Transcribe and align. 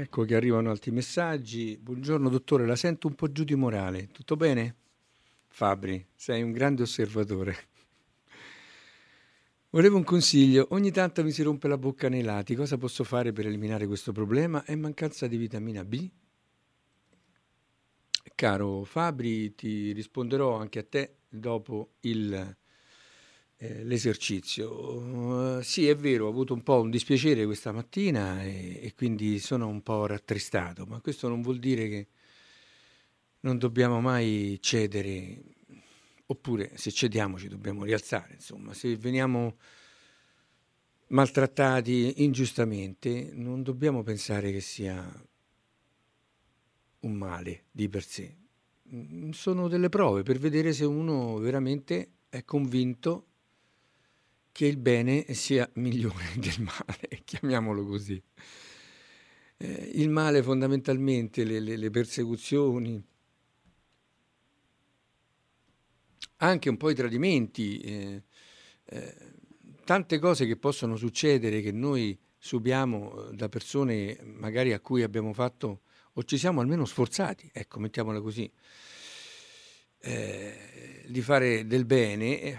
Ecco 0.00 0.24
che 0.24 0.34
arrivano 0.34 0.70
altri 0.70 0.92
messaggi. 0.92 1.76
Buongiorno 1.76 2.30
dottore, 2.30 2.64
la 2.64 2.74
sento 2.74 3.06
un 3.06 3.14
po' 3.14 3.30
giù 3.30 3.44
di 3.44 3.54
morale. 3.54 4.08
Tutto 4.10 4.34
bene? 4.34 4.76
Fabri, 5.48 6.06
sei 6.14 6.42
un 6.42 6.52
grande 6.52 6.80
osservatore. 6.80 7.54
Volevo 9.68 9.98
un 9.98 10.04
consiglio. 10.04 10.68
Ogni 10.70 10.90
tanto 10.90 11.22
mi 11.22 11.32
si 11.32 11.42
rompe 11.42 11.68
la 11.68 11.76
bocca 11.76 12.08
nei 12.08 12.22
lati. 12.22 12.54
Cosa 12.54 12.78
posso 12.78 13.04
fare 13.04 13.32
per 13.32 13.46
eliminare 13.46 13.86
questo 13.86 14.10
problema? 14.10 14.64
È 14.64 14.74
mancanza 14.74 15.26
di 15.26 15.36
vitamina 15.36 15.84
B? 15.84 16.10
Caro 18.34 18.84
Fabri, 18.84 19.54
ti 19.54 19.92
risponderò 19.92 20.56
anche 20.56 20.78
a 20.78 20.84
te 20.84 21.16
dopo 21.28 21.96
il 22.00 22.56
eh, 23.62 23.84
l'esercizio. 23.84 24.72
Uh, 24.72 25.60
sì, 25.60 25.86
è 25.86 25.94
vero, 25.94 26.24
ho 26.24 26.28
avuto 26.30 26.54
un 26.54 26.62
po' 26.62 26.80
un 26.80 26.88
dispiacere 26.88 27.44
questa 27.44 27.72
mattina 27.72 28.42
e, 28.42 28.80
e, 28.82 28.94
quindi 28.94 29.38
sono 29.38 29.68
un 29.68 29.82
po' 29.82 30.06
rattristato, 30.06 30.86
ma 30.86 31.00
questo 31.00 31.28
non 31.28 31.42
vuol 31.42 31.58
dire 31.58 31.88
che 31.88 32.06
non 33.40 33.58
dobbiamo 33.58 34.00
mai 34.00 34.58
cedere, 34.62 35.42
oppure 36.26 36.72
se 36.76 36.90
cediamo 36.90 37.38
ci 37.38 37.48
dobbiamo 37.48 37.84
rialzare, 37.84 38.32
insomma, 38.34 38.72
se 38.72 38.96
veniamo 38.96 39.58
maltrattati 41.08 42.22
ingiustamente 42.24 43.30
non 43.34 43.62
dobbiamo 43.62 44.02
pensare 44.02 44.52
che 44.52 44.60
sia 44.60 45.22
un 47.00 47.12
male 47.12 47.64
di 47.70 47.90
per 47.90 48.04
sé. 48.04 48.36
Mm, 48.94 49.30
sono 49.32 49.68
delle 49.68 49.90
prove 49.90 50.22
per 50.22 50.38
vedere 50.38 50.72
se 50.72 50.86
uno 50.86 51.36
veramente 51.36 52.12
è 52.30 52.42
convinto 52.44 53.26
che 54.60 54.66
il 54.66 54.76
bene 54.76 55.32
sia 55.32 55.66
migliore 55.76 56.34
del 56.36 56.60
male, 56.60 57.22
chiamiamolo 57.24 57.82
così. 57.86 58.22
Eh, 59.56 59.90
il 59.94 60.10
male 60.10 60.42
fondamentalmente, 60.42 61.44
le, 61.44 61.60
le, 61.60 61.76
le, 61.78 61.88
persecuzioni, 61.88 63.02
anche 66.36 66.68
un 66.68 66.76
po' 66.76 66.90
i 66.90 66.94
tradimenti, 66.94 67.78
eh, 67.78 68.22
eh, 68.84 69.16
tante 69.86 70.18
cose 70.18 70.44
che 70.44 70.58
possono 70.58 70.96
succedere 70.96 71.62
che 71.62 71.72
noi 71.72 72.18
subiamo 72.36 73.28
eh, 73.30 73.34
da 73.34 73.48
persone 73.48 74.18
magari 74.24 74.74
a 74.74 74.80
cui 74.80 75.02
abbiamo 75.02 75.32
fatto 75.32 75.80
o 76.12 76.24
ci 76.24 76.36
siamo 76.36 76.60
almeno 76.60 76.84
sforzati, 76.84 77.48
ecco, 77.50 77.80
mettiamola 77.80 78.20
così, 78.20 78.50
eh, 80.00 81.04
di 81.06 81.22
fare 81.22 81.66
del 81.66 81.86
bene 81.86 82.40
eh, 82.42 82.58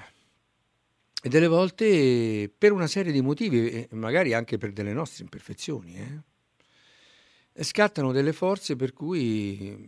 e 1.24 1.30
delle 1.30 1.48
volte 1.48 2.52
per 2.56 2.72
una 2.72 2.88
serie 2.88 3.12
di 3.12 3.22
motivi, 3.22 3.88
magari 3.92 4.34
anche 4.34 4.58
per 4.58 4.72
delle 4.74 4.92
nostre 4.92 5.24
imperfezioni, 5.24 6.24
eh, 7.54 7.64
scattano 7.64 8.12
delle 8.12 8.34
forze 8.34 8.76
per 8.76 8.92
cui 8.92 9.88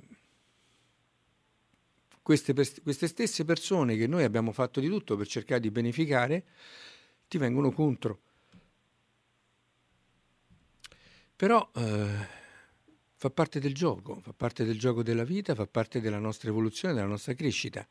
queste, 2.21 2.53
queste, 2.53 3.07
stesse 3.07 3.45
persone 3.45 3.97
che 3.97 4.05
noi 4.05 4.23
abbiamo 4.23 4.51
fatto 4.51 4.79
di 4.79 4.87
tutto 4.87 5.17
per 5.17 5.27
cercare 5.27 5.59
di 5.59 5.71
beneficare, 5.71 6.45
ti 7.27 7.39
vengono 7.39 7.71
contro. 7.71 8.21
Però 11.35 11.67
eh, 11.75 12.27
fa 13.15 13.29
parte 13.31 13.59
del 13.59 13.73
gioco, 13.73 14.21
fa 14.21 14.33
parte 14.33 14.63
del 14.63 14.77
gioco 14.77 15.01
della 15.01 15.23
vita, 15.23 15.55
fa 15.55 15.65
parte 15.65 15.99
della 15.99 16.19
nostra 16.19 16.49
evoluzione, 16.49 16.93
della 16.93 17.07
nostra 17.07 17.33
crescita. 17.33 17.85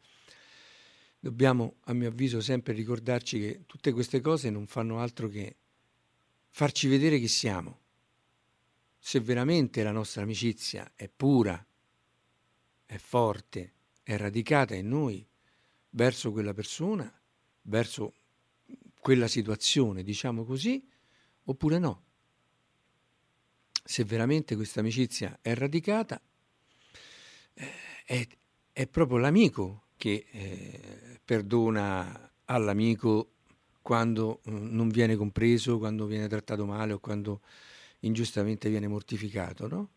Dobbiamo, 1.25 1.77
a 1.84 1.92
mio 1.92 2.09
avviso, 2.09 2.41
sempre 2.41 2.73
ricordarci 2.73 3.39
che 3.39 3.61
tutte 3.67 3.93
queste 3.93 4.21
cose 4.21 4.50
non 4.50 4.66
fanno 4.66 4.99
altro 4.99 5.28
che 5.28 5.55
farci 6.49 6.88
vedere 6.88 7.21
chi 7.21 7.28
siamo. 7.28 7.78
Se 8.99 9.21
veramente 9.21 9.84
la 9.84 9.93
nostra 9.93 10.22
amicizia 10.22 10.91
è 10.97 11.09
pura, 11.09 11.65
è 12.84 12.97
forte, 12.97 13.72
è 14.03 14.16
radicata 14.16 14.75
in 14.75 14.88
noi 14.88 15.25
verso 15.91 16.32
quella 16.32 16.55
persona, 16.55 17.09
verso 17.62 18.15
quella 18.99 19.28
situazione, 19.28 20.03
diciamo 20.03 20.44
così, 20.44 20.84
oppure 21.44 21.78
no. 21.78 22.03
Se 23.84 24.03
veramente 24.03 24.56
questa 24.56 24.81
amicizia 24.81 25.38
è 25.41 25.55
radicata, 25.55 26.21
eh, 27.55 27.72
è, 28.06 28.27
è 28.72 28.87
proprio 28.88 29.19
l'amico 29.19 29.81
che 30.02 30.26
eh, 30.32 31.20
perdona 31.24 32.32
all'amico 32.46 33.34
quando 33.82 34.40
eh, 34.42 34.50
non 34.50 34.88
viene 34.88 35.14
compreso, 35.14 35.78
quando 35.78 36.06
viene 36.06 36.26
trattato 36.26 36.66
male 36.66 36.94
o 36.94 36.98
quando 36.98 37.40
ingiustamente 38.00 38.68
viene 38.68 38.88
mortificato, 38.88 39.68
no? 39.68 39.90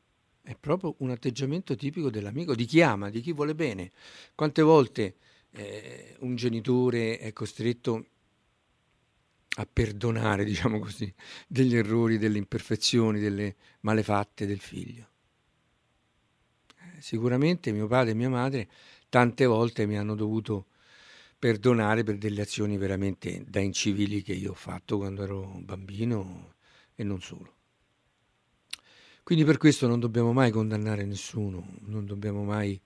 È 0.44 0.56
proprio 0.60 0.94
un 1.00 1.10
atteggiamento 1.10 1.76
tipico 1.76 2.12
dell'amico, 2.12 2.54
di 2.54 2.66
chi 2.66 2.84
ama, 2.84 3.10
di 3.10 3.20
chi 3.20 3.34
vuole 3.34 3.56
bene. 3.56 3.92
Quante 4.36 4.62
volte 4.62 5.16
eh, 5.50 6.16
un 6.20 6.36
genitore 6.36 7.18
è 7.18 7.34
costretto 7.34 8.06
a 9.56 9.66
perdonare, 9.66 10.46
diciamo 10.46 10.78
così, 10.78 11.12
degli 11.48 11.76
errori, 11.76 12.20
delle 12.20 12.38
imperfezioni, 12.38 13.20
delle 13.20 13.56
malefatte 13.80 14.46
del 14.46 14.60
figlio. 14.60 15.08
Eh, 16.78 17.02
sicuramente 17.02 17.72
mio 17.72 17.88
padre 17.88 18.12
e 18.12 18.14
mia 18.14 18.30
madre 18.30 18.70
tante 19.16 19.46
volte 19.46 19.86
mi 19.86 19.98
hanno 19.98 20.14
dovuto 20.14 20.66
perdonare 21.40 22.04
per 22.04 22.18
delle 22.18 22.42
azioni 22.42 22.76
veramente 22.76 23.46
da 23.48 23.62
incivili 23.62 24.22
che 24.22 24.34
io 24.34 24.52
ho 24.52 24.56
fatto 24.56 24.98
quando 24.98 25.24
ero 25.24 25.58
bambino 25.62 26.56
e 26.96 27.06
non 27.06 27.22
solo. 27.22 27.54
Quindi 29.24 29.46
per 29.46 29.56
questo 29.56 29.88
non 29.88 30.02
dobbiamo 30.02 30.34
mai 30.34 30.52
condannare 30.52 31.06
nessuno, 31.06 31.78
non 31.84 32.06
dobbiamo 32.06 32.44
mai 32.44 32.78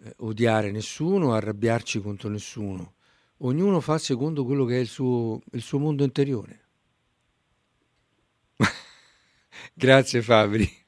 eh, 0.00 0.14
odiare 0.16 0.72
nessuno, 0.72 1.34
arrabbiarci 1.34 2.00
contro 2.00 2.28
nessuno. 2.28 2.94
Ognuno 3.38 3.78
fa 3.78 3.96
secondo 3.98 4.44
quello 4.44 4.64
che 4.64 4.78
è 4.78 4.80
il 4.80 4.88
suo, 4.88 5.40
il 5.52 5.62
suo 5.62 5.78
mondo 5.78 6.02
interiore. 6.02 6.64
Grazie 9.72 10.20
Fabri 10.20 10.83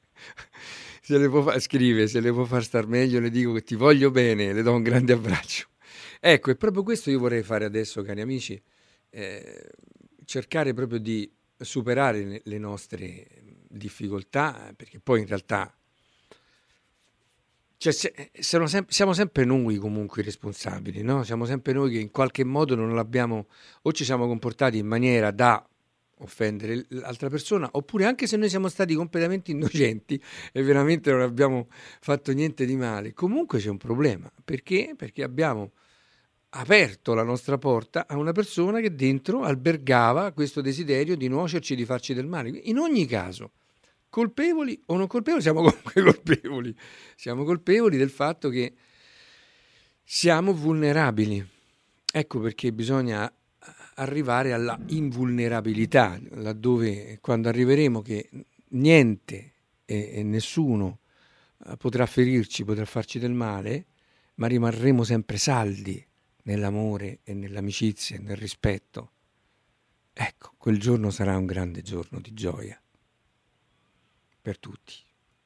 se 1.07 1.17
le 1.17 1.29
può 1.29 1.41
fa- 1.41 1.57
scrive, 1.61 2.05
se 2.07 2.19
le 2.19 2.33
può 2.33 2.43
far 2.43 2.65
star 2.65 2.85
meglio, 2.85 3.21
le 3.21 3.29
dico 3.29 3.53
che 3.53 3.63
ti 3.63 3.75
voglio 3.75 4.11
bene, 4.11 4.51
le 4.51 4.61
do 4.61 4.73
un 4.73 4.83
grande 4.83 5.13
abbraccio. 5.13 5.67
Ecco, 6.19 6.51
è 6.51 6.57
proprio 6.57 6.83
questo 6.83 7.09
io 7.09 7.17
vorrei 7.17 7.43
fare 7.43 7.63
adesso, 7.63 8.01
cari 8.01 8.19
amici, 8.19 8.61
eh, 9.11 9.69
cercare 10.25 10.73
proprio 10.73 10.99
di 10.99 11.31
superare 11.57 12.41
le 12.43 12.57
nostre 12.57 13.25
difficoltà, 13.69 14.73
perché 14.75 14.99
poi 14.99 15.21
in 15.21 15.27
realtà 15.27 15.73
cioè, 17.77 17.93
sem- 17.93 18.87
siamo 18.89 19.13
sempre 19.13 19.45
noi 19.45 19.77
comunque 19.77 20.21
i 20.21 20.25
responsabili, 20.25 21.03
no? 21.03 21.23
siamo 21.23 21.45
sempre 21.45 21.71
noi 21.71 21.91
che 21.91 21.99
in 21.99 22.11
qualche 22.11 22.43
modo 22.43 22.75
non 22.75 22.93
l'abbiamo 22.93 23.47
o 23.83 23.93
ci 23.93 24.03
siamo 24.03 24.27
comportati 24.27 24.77
in 24.77 24.87
maniera 24.87 25.31
da 25.31 25.65
offendere 26.19 26.85
l'altra 26.89 27.29
persona, 27.29 27.69
oppure 27.71 28.05
anche 28.05 28.27
se 28.27 28.37
noi 28.37 28.49
siamo 28.49 28.69
stati 28.69 28.95
completamente 28.95 29.51
innocenti 29.51 30.21
e 30.51 30.63
veramente 30.63 31.11
non 31.11 31.21
abbiamo 31.21 31.67
fatto 31.99 32.31
niente 32.31 32.65
di 32.65 32.75
male, 32.75 33.13
comunque 33.13 33.59
c'è 33.59 33.69
un 33.69 33.77
problema. 33.77 34.31
Perché? 34.43 34.93
Perché 34.95 35.23
abbiamo 35.23 35.71
aperto 36.49 37.13
la 37.13 37.23
nostra 37.23 37.57
porta 37.57 38.07
a 38.07 38.17
una 38.17 38.31
persona 38.31 38.79
che 38.79 38.95
dentro 38.95 39.43
albergava 39.43 40.31
questo 40.31 40.61
desiderio 40.61 41.15
di 41.15 41.27
nuocerci, 41.27 41.75
di 41.75 41.85
farci 41.85 42.13
del 42.13 42.25
male. 42.25 42.49
In 42.49 42.77
ogni 42.77 43.05
caso, 43.05 43.51
colpevoli 44.09 44.81
o 44.87 44.97
non 44.97 45.07
colpevoli, 45.07 45.41
siamo 45.41 45.61
comunque 45.63 46.01
colpevoli. 46.01 46.75
Siamo 47.15 47.43
colpevoli 47.43 47.97
del 47.97 48.09
fatto 48.09 48.49
che 48.49 48.73
siamo 50.03 50.53
vulnerabili. 50.53 51.45
Ecco 52.11 52.39
perché 52.39 52.71
bisogna 52.71 53.31
arrivare 53.99 54.53
alla 54.53 54.77
invulnerabilità, 54.87 56.19
laddove 56.31 57.19
quando 57.19 57.49
arriveremo 57.49 58.01
che 58.01 58.29
niente 58.69 59.53
e, 59.85 60.21
nessuno 60.23 60.99
eh, 61.65 61.77
potrà 61.77 62.05
ferirci, 62.05 62.63
potrà 62.63 62.85
farci 62.85 63.19
del 63.19 63.33
male, 63.33 63.85
ma 64.35 64.47
rimarremo 64.47 65.03
sempre 65.03 65.37
saldi 65.37 66.03
nell'amore 66.43 67.19
e 67.23 67.33
nell'amicizia 67.33 68.17
e 68.17 68.19
nel 68.19 68.37
rispetto. 68.37 69.11
Ecco, 70.13 70.53
quel 70.57 70.79
giorno 70.79 71.09
sarà 71.09 71.37
un 71.37 71.45
grande 71.45 71.81
giorno 71.81 72.19
di 72.19 72.33
gioia 72.33 72.79
per 74.41 74.59
tutti 74.59 74.93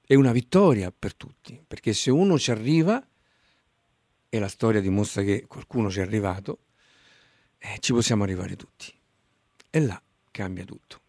e 0.05 0.15
una 0.15 0.31
vittoria 0.31 0.91
per 0.91 1.15
tutti, 1.15 1.61
perché 1.65 1.93
se 1.93 2.11
uno 2.11 2.37
ci 2.37 2.51
arriva, 2.51 3.05
e 4.33 4.39
la 4.39 4.47
storia 4.47 4.81
dimostra 4.81 5.23
che 5.23 5.45
qualcuno 5.47 5.89
ci 5.89 5.99
è 5.99 6.01
arrivato, 6.01 6.59
eh, 7.63 7.77
ci 7.79 7.93
possiamo 7.93 8.23
arrivare 8.23 8.55
tutti. 8.55 8.91
E 9.69 9.79
là 9.79 10.01
cambia 10.31 10.65
tutto. 10.65 10.99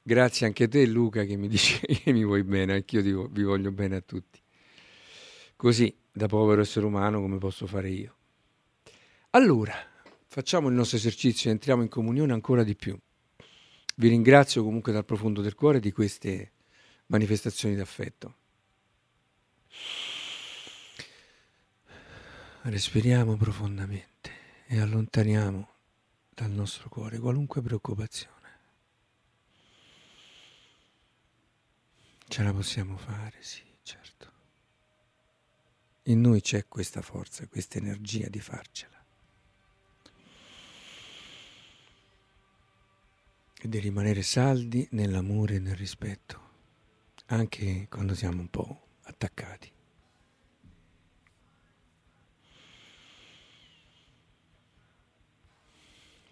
Grazie 0.00 0.46
anche 0.46 0.64
a 0.64 0.68
te 0.68 0.86
Luca 0.86 1.24
che 1.24 1.36
mi 1.36 1.48
dici 1.50 1.80
che 1.80 2.12
mi 2.12 2.24
vuoi 2.24 2.44
bene, 2.44 2.74
anch'io 2.74 3.02
dico, 3.02 3.26
vi 3.28 3.42
voglio 3.42 3.72
bene 3.72 3.96
a 3.96 4.00
tutti. 4.00 4.40
Così, 5.56 5.94
da 6.12 6.28
povero 6.28 6.60
essere 6.60 6.86
umano, 6.86 7.20
come 7.20 7.38
posso 7.38 7.66
fare 7.66 7.90
io? 7.90 8.16
Allora, 9.30 9.74
facciamo 10.26 10.68
il 10.68 10.74
nostro 10.74 10.98
esercizio 10.98 11.50
entriamo 11.50 11.82
in 11.82 11.88
comunione 11.88 12.32
ancora 12.32 12.62
di 12.62 12.76
più. 12.76 12.96
Vi 13.96 14.08
ringrazio 14.08 14.62
comunque 14.62 14.92
dal 14.92 15.04
profondo 15.04 15.40
del 15.40 15.54
cuore 15.54 15.80
di 15.80 15.90
queste 15.90 16.52
manifestazioni 17.06 17.74
d'affetto. 17.74 18.36
Respiriamo 22.62 23.36
profondamente 23.36 24.33
e 24.74 24.80
allontaniamo 24.80 25.68
dal 26.30 26.50
nostro 26.50 26.88
cuore 26.88 27.20
qualunque 27.20 27.62
preoccupazione. 27.62 28.58
Ce 32.26 32.42
la 32.42 32.52
possiamo 32.52 32.96
fare, 32.96 33.36
sì, 33.40 33.62
certo. 33.84 34.32
In 36.04 36.20
noi 36.20 36.40
c'è 36.40 36.66
questa 36.66 37.02
forza, 37.02 37.46
questa 37.46 37.78
energia 37.78 38.28
di 38.28 38.40
farcela. 38.40 39.04
E 43.60 43.68
di 43.68 43.78
rimanere 43.78 44.22
saldi 44.22 44.88
nell'amore 44.90 45.54
e 45.54 45.58
nel 45.60 45.76
rispetto, 45.76 46.50
anche 47.26 47.86
quando 47.88 48.16
siamo 48.16 48.40
un 48.40 48.48
po' 48.48 48.86
attaccati. 49.02 49.73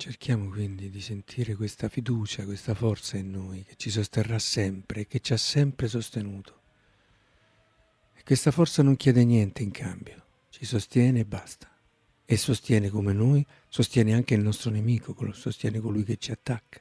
Cerchiamo 0.03 0.49
quindi 0.49 0.91
di 0.91 1.01
sentire 1.01 1.55
questa 1.55 1.89
fiducia, 1.89 2.45
questa 2.45 2.75
forza 2.75 3.17
in 3.17 3.31
noi 3.31 3.63
che 3.63 3.77
ci 3.77 3.89
sosterrà 3.89 4.37
sempre 4.41 5.03
e 5.03 5.07
che 5.07 5.21
ci 5.21 5.33
ha 5.33 5.37
sempre 5.37 5.87
sostenuto. 5.87 6.61
E 8.13 8.25
questa 8.25 8.51
forza 8.51 8.83
non 8.83 8.97
chiede 8.97 9.25
niente 9.25 9.63
in 9.63 9.71
cambio, 9.71 10.25
ci 10.49 10.65
sostiene 10.65 11.21
e 11.21 11.25
basta. 11.25 11.71
E 12.25 12.37
sostiene 12.37 12.89
come 12.89 13.13
noi, 13.13 13.47
sostiene 13.69 14.13
anche 14.13 14.35
il 14.35 14.41
nostro 14.41 14.73
nemico, 14.73 15.15
sostiene 15.35 15.79
colui 15.79 16.03
che 16.03 16.17
ci 16.17 16.33
attacca. 16.33 16.81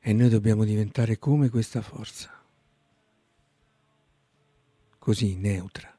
E 0.00 0.12
noi 0.12 0.28
dobbiamo 0.28 0.64
diventare 0.64 1.20
come 1.20 1.50
questa 1.50 1.82
forza, 1.82 2.36
così 4.98 5.36
neutra 5.36 5.91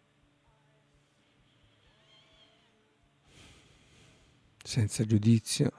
senza 4.64 5.04
giudizio, 5.04 5.72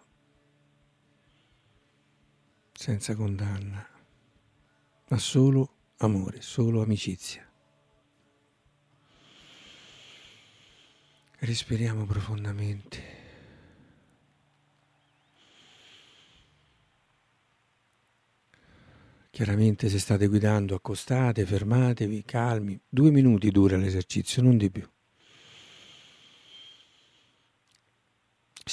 senza 2.71 3.17
condanna, 3.17 3.89
ma 5.09 5.19
solo 5.19 5.77
amore, 5.97 6.43
solo 6.43 6.83
amicizia. 6.83 7.49
Respiriamo 11.39 12.05
profondamente. 12.05 13.23
Chiaramente 19.31 19.89
se 19.89 19.99
state 19.99 20.29
guidando 20.29 20.75
accostate, 20.75 21.45
fermatevi, 21.45 22.23
calmi. 22.25 22.81
Due 22.89 23.11
minuti 23.11 23.51
dura 23.51 23.77
l'esercizio, 23.77 24.43
non 24.43 24.57
di 24.57 24.71
più. 24.71 24.89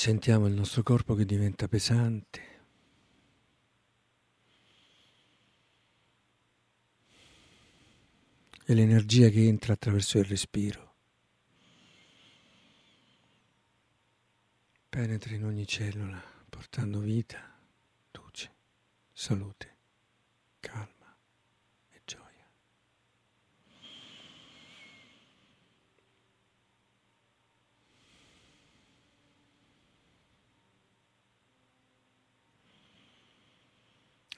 Sentiamo 0.01 0.47
il 0.47 0.53
nostro 0.53 0.81
corpo 0.81 1.13
che 1.13 1.25
diventa 1.25 1.67
pesante. 1.67 2.41
E 8.65 8.73
l'energia 8.73 9.29
che 9.29 9.45
entra 9.45 9.73
attraverso 9.73 10.17
il 10.17 10.25
respiro. 10.25 10.95
Penetra 14.89 15.35
in 15.35 15.45
ogni 15.45 15.67
cellula, 15.67 16.19
portando 16.49 16.97
vita, 16.97 17.55
luce, 18.13 18.51
salute, 19.13 19.77
calma. 20.59 21.00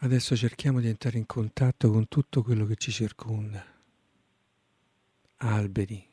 Adesso 0.04 0.36
cerchiamo 0.36 0.82
di 0.82 0.90
entrare 0.90 1.18
in 1.18 1.26
contatto 1.26 1.90
con 1.90 2.10
tutto 2.10 2.44
quello 2.44 2.66
che 2.66 2.76
ci 2.76 2.92
circonda. 2.92 3.66
Alberi, 5.38 6.06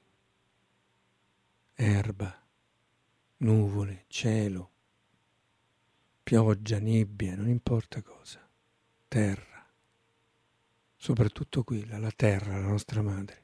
erba, 1.75 2.41
nuvole, 3.39 4.05
cielo, 4.07 4.71
pioggia, 6.23 6.79
nebbia, 6.79 7.35
non 7.35 7.49
importa 7.49 8.01
cosa, 8.01 8.49
terra, 9.09 9.67
soprattutto 10.97 11.65
quella, 11.65 11.99
la 11.99 12.13
terra, 12.13 12.61
la 12.61 12.69
nostra 12.69 13.03
madre. 13.03 13.43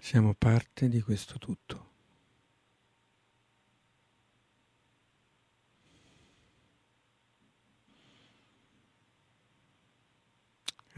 Siamo 0.00 0.32
parte 0.32 0.88
di 0.88 1.02
questo 1.02 1.36
tutto. 1.36 1.87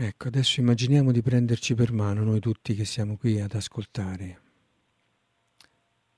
Ecco, 0.03 0.29
adesso 0.29 0.61
immaginiamo 0.61 1.13
di 1.13 1.21
prenderci 1.21 1.75
per 1.75 1.93
mano 1.93 2.25
noi 2.25 2.41
tutti 2.41 2.75
che 2.75 2.87
siamo 2.87 3.19
qui 3.19 3.39
ad 3.39 3.53
ascoltare 3.53 4.41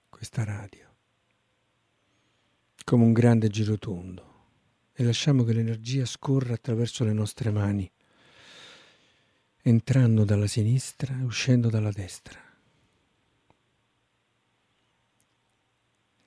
questa 0.08 0.44
radio, 0.44 0.88
come 2.84 3.02
un 3.02 3.12
grande 3.12 3.48
girotondo, 3.48 4.44
e 4.92 5.02
lasciamo 5.02 5.42
che 5.42 5.52
l'energia 5.52 6.04
scorra 6.04 6.54
attraverso 6.54 7.02
le 7.02 7.12
nostre 7.12 7.50
mani, 7.50 7.90
entrando 9.62 10.24
dalla 10.24 10.46
sinistra 10.46 11.18
e 11.18 11.24
uscendo 11.24 11.68
dalla 11.68 11.90
destra. 11.90 12.40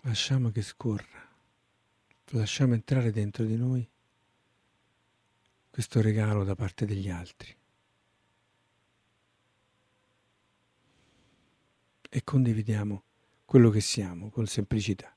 Lasciamo 0.01 0.51
che 0.51 0.61
scorra, 0.61 1.25
lasciamo 2.31 2.73
entrare 2.73 3.11
dentro 3.11 3.45
di 3.45 3.55
noi 3.55 3.89
questo 5.75 5.99
regalo 5.99 6.45
da 6.45 6.55
parte 6.55 6.85
degli 6.85 7.09
altri. 7.09 7.53
E 12.09 12.23
condividiamo 12.23 13.03
quello 13.43 13.69
che 13.69 13.81
siamo 13.81 14.29
con 14.29 14.45
semplicità. 14.45 15.13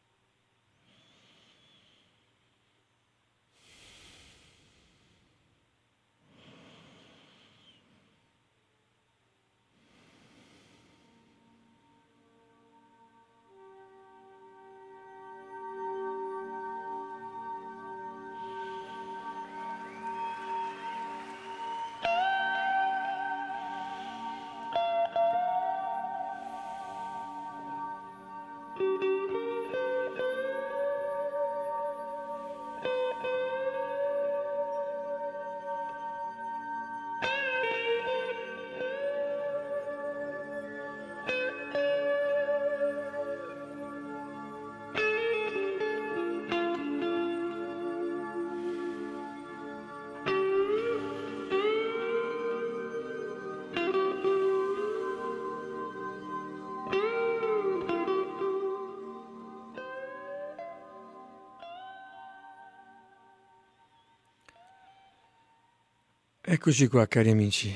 Eccoci 66.51 66.87
qua 66.87 67.07
cari 67.07 67.29
amici, 67.29 67.71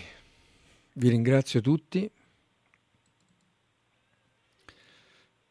vi 0.95 1.11
ringrazio 1.11 1.61
tutti. 1.61 2.11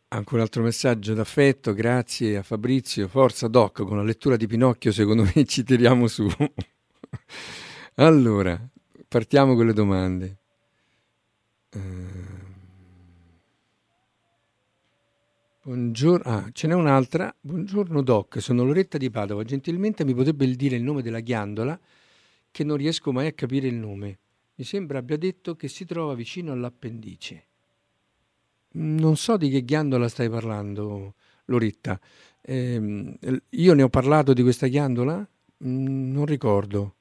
Anche 0.07 0.33
un 0.33 0.39
altro 0.39 0.63
messaggio 0.63 1.13
d'affetto, 1.13 1.75
grazie 1.75 2.37
a 2.37 2.41
Fabrizio, 2.41 3.07
forza 3.07 3.47
Doc, 3.47 3.83
con 3.83 3.97
la 3.97 4.01
lettura 4.01 4.37
di 4.37 4.47
Pinocchio 4.47 4.91
secondo 4.91 5.21
me 5.21 5.45
ci 5.45 5.63
tiriamo 5.63 6.07
su. 6.07 6.27
allora, 7.97 8.59
partiamo 9.07 9.53
con 9.53 9.67
le 9.67 9.73
domande. 9.73 10.37
Uh... 11.75 11.79
Buongiorno, 15.61 16.31
ah, 16.31 16.49
ce 16.51 16.65
n'è 16.65 16.73
un'altra. 16.73 17.31
Buongiorno 17.39 18.01
Doc, 18.01 18.41
sono 18.41 18.63
Loretta 18.63 18.97
di 18.97 19.11
Padova. 19.11 19.43
Gentilmente 19.43 20.03
mi 20.05 20.15
potrebbe 20.15 20.47
dire 20.55 20.75
il 20.75 20.81
nome 20.81 21.03
della 21.03 21.19
ghiandola 21.19 21.79
che 22.51 22.63
non 22.63 22.77
riesco 22.77 23.11
mai 23.11 23.27
a 23.27 23.33
capire 23.33 23.67
il 23.67 23.75
nome. 23.75 24.19
Mi 24.55 24.65
sembra 24.65 24.99
abbia 24.99 25.17
detto 25.17 25.55
che 25.55 25.67
si 25.67 25.85
trova 25.85 26.13
vicino 26.13 26.51
all'appendice. 26.51 27.45
Non 28.73 29.17
so 29.17 29.37
di 29.37 29.49
che 29.49 29.63
ghiandola 29.63 30.07
stai 30.07 30.29
parlando, 30.29 31.15
Loretta. 31.45 31.99
Eh, 32.41 33.17
io 33.49 33.73
ne 33.73 33.83
ho 33.83 33.89
parlato 33.89 34.33
di 34.33 34.41
questa 34.41 34.67
ghiandola? 34.67 35.27
Mm, 35.65 36.11
non 36.11 36.25
ricordo. 36.25 36.95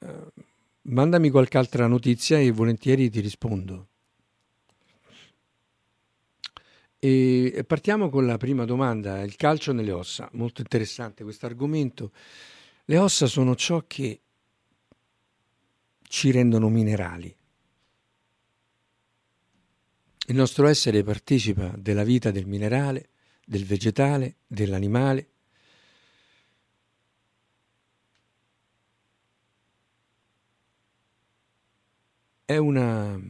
Eh, 0.00 0.32
mandami 0.82 1.30
qualche 1.30 1.58
altra 1.58 1.86
notizia 1.86 2.38
e 2.38 2.50
volentieri 2.50 3.10
ti 3.10 3.20
rispondo. 3.20 3.88
E 7.00 7.64
partiamo 7.64 8.08
con 8.10 8.26
la 8.26 8.36
prima 8.38 8.64
domanda, 8.64 9.22
il 9.22 9.36
calcio 9.36 9.72
nelle 9.72 9.92
ossa. 9.92 10.28
Molto 10.32 10.60
interessante 10.62 11.22
questo 11.22 11.46
argomento. 11.46 12.10
Le 12.90 12.96
ossa 12.96 13.26
sono 13.26 13.54
ciò 13.54 13.84
che 13.86 14.22
ci 16.08 16.30
rendono 16.30 16.70
minerali. 16.70 17.36
Il 20.28 20.34
nostro 20.34 20.66
essere 20.66 21.02
partecipa 21.02 21.74
della 21.76 22.02
vita 22.02 22.30
del 22.30 22.46
minerale, 22.46 23.10
del 23.44 23.66
vegetale, 23.66 24.36
dell'animale. 24.46 25.28
È 32.46 32.56
una 32.56 33.20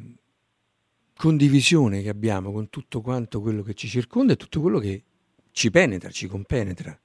condivisione 1.16 2.02
che 2.02 2.10
abbiamo 2.10 2.52
con 2.52 2.70
tutto 2.70 3.00
quanto 3.00 3.40
quello 3.40 3.64
che 3.64 3.74
ci 3.74 3.88
circonda 3.88 4.34
e 4.34 4.36
tutto 4.36 4.60
quello 4.60 4.78
che 4.78 5.02
ci 5.50 5.68
penetra, 5.72 6.10
ci 6.12 6.28
compenetra. 6.28 6.96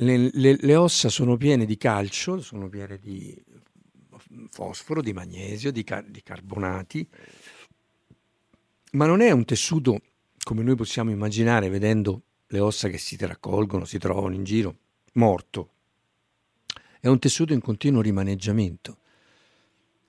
Le, 0.00 0.30
le, 0.32 0.56
le 0.58 0.76
ossa 0.76 1.10
sono 1.10 1.36
piene 1.36 1.66
di 1.66 1.76
calcio, 1.76 2.40
sono 2.40 2.70
piene 2.70 2.98
di 2.98 3.38
fosforo, 4.48 5.02
di 5.02 5.12
magnesio, 5.12 5.70
di, 5.70 5.84
car- 5.84 6.08
di 6.08 6.22
carbonati, 6.22 7.06
ma 8.92 9.04
non 9.04 9.20
è 9.20 9.30
un 9.30 9.44
tessuto 9.44 10.00
come 10.42 10.62
noi 10.62 10.74
possiamo 10.74 11.10
immaginare 11.10 11.68
vedendo 11.68 12.22
le 12.46 12.60
ossa 12.60 12.88
che 12.88 12.96
si 12.96 13.14
raccolgono, 13.18 13.84
si 13.84 13.98
trovano 13.98 14.34
in 14.34 14.42
giro, 14.42 14.76
morto. 15.12 15.70
È 16.98 17.06
un 17.06 17.18
tessuto 17.18 17.52
in 17.52 17.60
continuo 17.60 18.00
rimaneggiamento, 18.00 18.96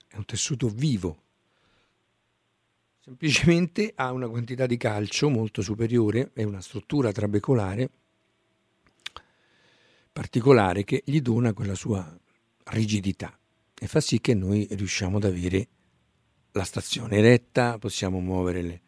è 0.08 0.16
un 0.16 0.26
tessuto 0.26 0.70
vivo. 0.70 1.22
Semplicemente 3.02 3.92
ha 3.94 4.14
una 4.14 4.30
quantità 4.30 4.66
di 4.66 4.78
calcio 4.78 5.30
molto 5.30 5.62
superiore 5.62 6.32
e 6.34 6.46
una 6.46 6.62
struttura 6.62 7.12
trabecolare 7.12 7.90
particolare 10.12 10.84
che 10.84 11.02
gli 11.06 11.22
dona 11.22 11.54
quella 11.54 11.76
sua 11.76 12.18
rigidità 12.66 13.38
e 13.84 13.88
fa 13.88 14.00
sì 14.00 14.22
che 14.22 14.34
noi 14.34 14.68
riusciamo 14.70 15.18
ad 15.18 15.24
avere 15.24 15.68
la 16.52 16.64
stazione 16.64 17.18
eretta, 17.18 17.78
possiamo 17.78 18.20
muovere 18.20 18.62
le... 18.62 18.82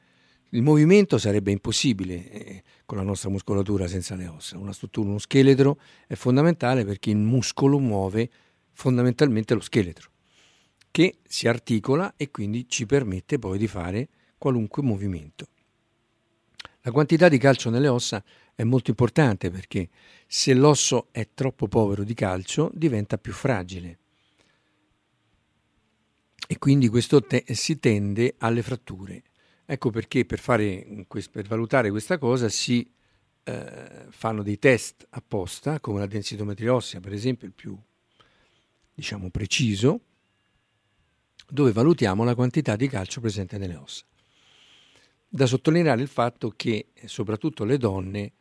Il 0.50 0.62
movimento 0.62 1.18
sarebbe 1.18 1.52
impossibile 1.52 2.30
eh, 2.30 2.64
con 2.86 2.98
la 2.98 3.04
nostra 3.04 3.30
muscolatura 3.30 3.88
senza 3.88 4.16
le 4.16 4.28
ossa. 4.28 4.58
Una 4.58 4.74
struttura, 4.74 5.10
uno 5.10 5.18
scheletro 5.18 5.80
è 6.06 6.14
fondamentale 6.14 6.86
perché 6.86 7.10
il 7.10 7.18
muscolo 7.18 7.80
muove 7.80 8.30
fondamentalmente 8.74 9.56
lo 9.56 9.62
scheletro, 9.62 10.12
che 10.92 11.16
si 11.24 11.48
articola 11.48 12.14
e 12.18 12.30
quindi 12.30 12.68
ci 12.70 12.86
permette 12.86 13.40
poi 13.40 13.58
di 13.58 13.68
fare 13.68 14.10
qualunque 14.38 14.84
movimento. 14.84 15.48
La 16.82 16.92
quantità 16.92 17.30
di 17.30 17.38
calcio 17.38 17.70
nelle 17.70 17.88
ossa 17.88 18.24
è 18.56 18.64
molto 18.64 18.92
importante 18.92 19.50
perché 19.50 19.90
se 20.28 20.54
l'osso 20.54 21.08
è 21.12 21.30
troppo 21.34 21.68
povero 21.68 22.04
di 22.04 22.14
calcio 22.14 22.70
diventa 22.74 23.18
più 23.18 23.34
fragile 23.34 24.00
e 26.48 26.58
quindi 26.60 26.88
questo 26.88 27.22
te- 27.22 27.46
si 27.54 27.80
tende 27.80 28.36
alle 28.38 28.62
fratture. 28.62 29.24
Ecco 29.66 29.90
perché 29.90 30.26
per, 30.26 30.40
fare, 30.40 31.06
per 31.32 31.48
valutare 31.48 31.90
questa 31.90 32.18
cosa 32.18 32.50
si 32.50 32.88
eh, 33.44 34.06
fanno 34.10 34.44
dei 34.44 34.60
test 34.60 35.08
apposta, 35.12 35.80
come 35.80 36.00
la 36.00 36.06
densitometria 36.06 36.74
ossea, 36.74 37.00
per 37.00 37.14
esempio, 37.14 37.48
il 37.48 37.54
più 37.54 37.78
diciamo 38.94 39.30
preciso, 39.30 40.02
dove 41.48 41.72
valutiamo 41.72 42.24
la 42.24 42.36
quantità 42.36 42.76
di 42.76 42.88
calcio 42.88 43.22
presente 43.22 43.58
nelle 43.58 43.76
ossa. 43.76 44.06
Da 45.28 45.46
sottolineare 45.46 46.02
il 46.02 46.08
fatto 46.08 46.54
che 46.56 46.88
soprattutto 47.06 47.64
le 47.64 47.78
donne 47.78 48.34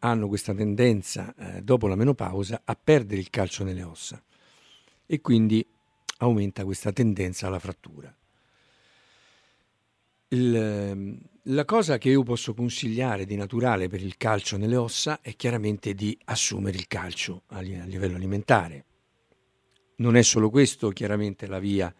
hanno 0.00 0.28
questa 0.28 0.54
tendenza, 0.54 1.34
eh, 1.36 1.62
dopo 1.62 1.86
la 1.86 1.94
menopausa, 1.94 2.62
a 2.64 2.76
perdere 2.76 3.20
il 3.20 3.30
calcio 3.30 3.64
nelle 3.64 3.82
ossa 3.82 4.22
e 5.06 5.20
quindi 5.20 5.66
aumenta 6.18 6.64
questa 6.64 6.92
tendenza 6.92 7.46
alla 7.46 7.58
frattura. 7.58 8.14
Il, 10.28 10.54
ehm, 10.54 11.18
la 11.44 11.64
cosa 11.64 11.98
che 11.98 12.10
io 12.10 12.22
posso 12.22 12.54
consigliare 12.54 13.24
di 13.24 13.34
naturale 13.34 13.88
per 13.88 14.02
il 14.02 14.16
calcio 14.16 14.56
nelle 14.56 14.76
ossa 14.76 15.20
è 15.20 15.34
chiaramente 15.34 15.94
di 15.94 16.16
assumere 16.26 16.76
il 16.76 16.86
calcio 16.86 17.42
a, 17.48 17.58
a 17.58 17.60
livello 17.60 18.16
alimentare. 18.16 18.84
Non 19.96 20.16
è 20.16 20.22
solo 20.22 20.50
questo 20.50 20.90
chiaramente 20.90 21.46
la 21.46 21.58
via 21.58 21.92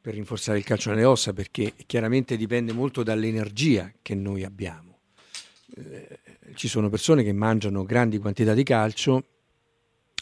per 0.00 0.14
rinforzare 0.14 0.58
il 0.58 0.64
calcio 0.64 0.90
nelle 0.90 1.04
ossa 1.04 1.32
perché 1.32 1.74
chiaramente 1.86 2.36
dipende 2.36 2.72
molto 2.72 3.02
dall'energia 3.02 3.92
che 4.00 4.14
noi 4.14 4.44
abbiamo. 4.44 4.98
Ci 6.54 6.68
sono 6.68 6.88
persone 6.88 7.22
che 7.22 7.32
mangiano 7.32 7.84
grandi 7.84 8.18
quantità 8.18 8.54
di 8.54 8.62
calcio 8.62 9.26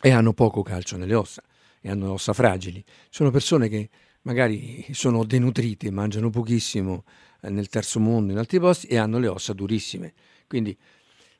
e 0.00 0.10
hanno 0.10 0.32
poco 0.32 0.62
calcio 0.62 0.96
nelle 0.96 1.14
ossa 1.14 1.42
e 1.80 1.90
hanno 1.90 2.12
ossa 2.12 2.32
fragili. 2.32 2.84
Sono 3.10 3.30
persone 3.30 3.68
che 3.68 3.88
magari 4.22 4.86
sono 4.92 5.24
denutrite, 5.24 5.90
mangiano 5.90 6.30
pochissimo 6.30 7.04
eh, 7.42 7.50
nel 7.50 7.68
terzo 7.68 8.00
mondo, 8.00 8.32
in 8.32 8.38
altri 8.38 8.58
posti, 8.58 8.86
e 8.88 8.96
hanno 8.96 9.18
le 9.18 9.28
ossa 9.28 9.52
durissime. 9.52 10.14
Quindi 10.46 10.76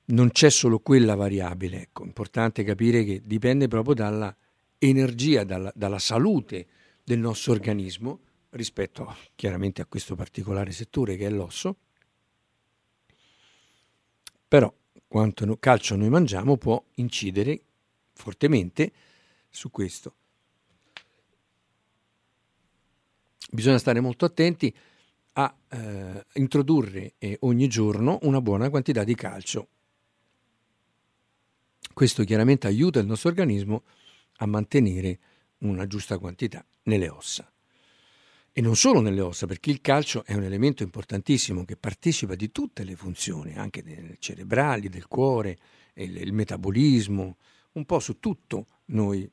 non 0.07 0.31
c'è 0.31 0.51
solo 0.51 0.79
quella 0.79 1.15
variabile. 1.15 1.83
Ecco, 1.83 2.05
importante 2.05 2.63
capire 2.63 3.05
che 3.05 3.23
dipende 3.25 3.69
proprio 3.69 3.95
dalla 3.95 4.35
energia, 4.79 5.45
dalla, 5.45 5.73
dalla 5.75 5.99
salute 5.99 6.67
del 7.03 7.19
nostro 7.19 7.53
organismo 7.53 8.21
rispetto 8.51 9.15
chiaramente 9.35 9.83
a 9.83 9.87
questo 9.87 10.15
particolare 10.15 10.71
settore 10.73 11.17
che 11.17 11.27
è 11.27 11.31
l'osso. 11.31 11.77
Però 14.49 14.73
quanto 15.07 15.57
calcio 15.59 15.97
noi 15.97 16.09
mangiamo 16.09 16.57
può 16.57 16.83
incidere 16.95 17.61
fortemente 18.13 18.93
su 19.49 19.71
questo. 19.71 20.15
bisogna 23.51 23.79
stare 23.79 24.01
molto 24.01 24.25
attenti 24.25 24.75
a 25.33 25.55
eh, 25.69 26.27
introdurre 26.35 27.15
eh, 27.19 27.37
ogni 27.41 27.69
giorno 27.69 28.19
una 28.23 28.41
buona 28.41 28.71
quantità 28.71 29.05
di 29.05 29.15
calcio. 29.15 29.69
Questo 31.93 32.25
chiaramente 32.25 32.67
aiuta 32.67 33.01
il 33.01 33.07
nostro 33.07 33.31
organismo 33.31 33.85
a 34.39 34.47
mantenere 34.47 35.19
una 35.59 35.87
giusta 35.87 36.19
quantità 36.19 36.65
nelle 36.85 37.09
ossa. 37.09 37.51
E 38.59 38.63
non 38.63 38.75
solo 38.75 39.03
nelle 39.03 39.21
ossa, 39.21 39.45
perché 39.45 39.69
il 39.69 39.83
calcio 39.83 40.25
è 40.25 40.33
un 40.33 40.43
elemento 40.43 40.83
importantissimo 40.83 41.67
che 41.67 41.77
partecipa 41.77 42.35
di 42.35 42.51
tutte 42.51 42.85
le 42.85 42.97
funzioni, 42.97 43.55
anche 43.55 44.17
cerebrali, 44.19 44.89
del 44.89 45.09
cuore, 45.09 45.59
il, 45.93 46.17
il 46.17 46.33
metabolismo, 46.33 47.37
un 47.73 47.85
po' 47.85 47.99
su 47.99 48.19
tutto 48.19 48.67
noi 48.87 49.31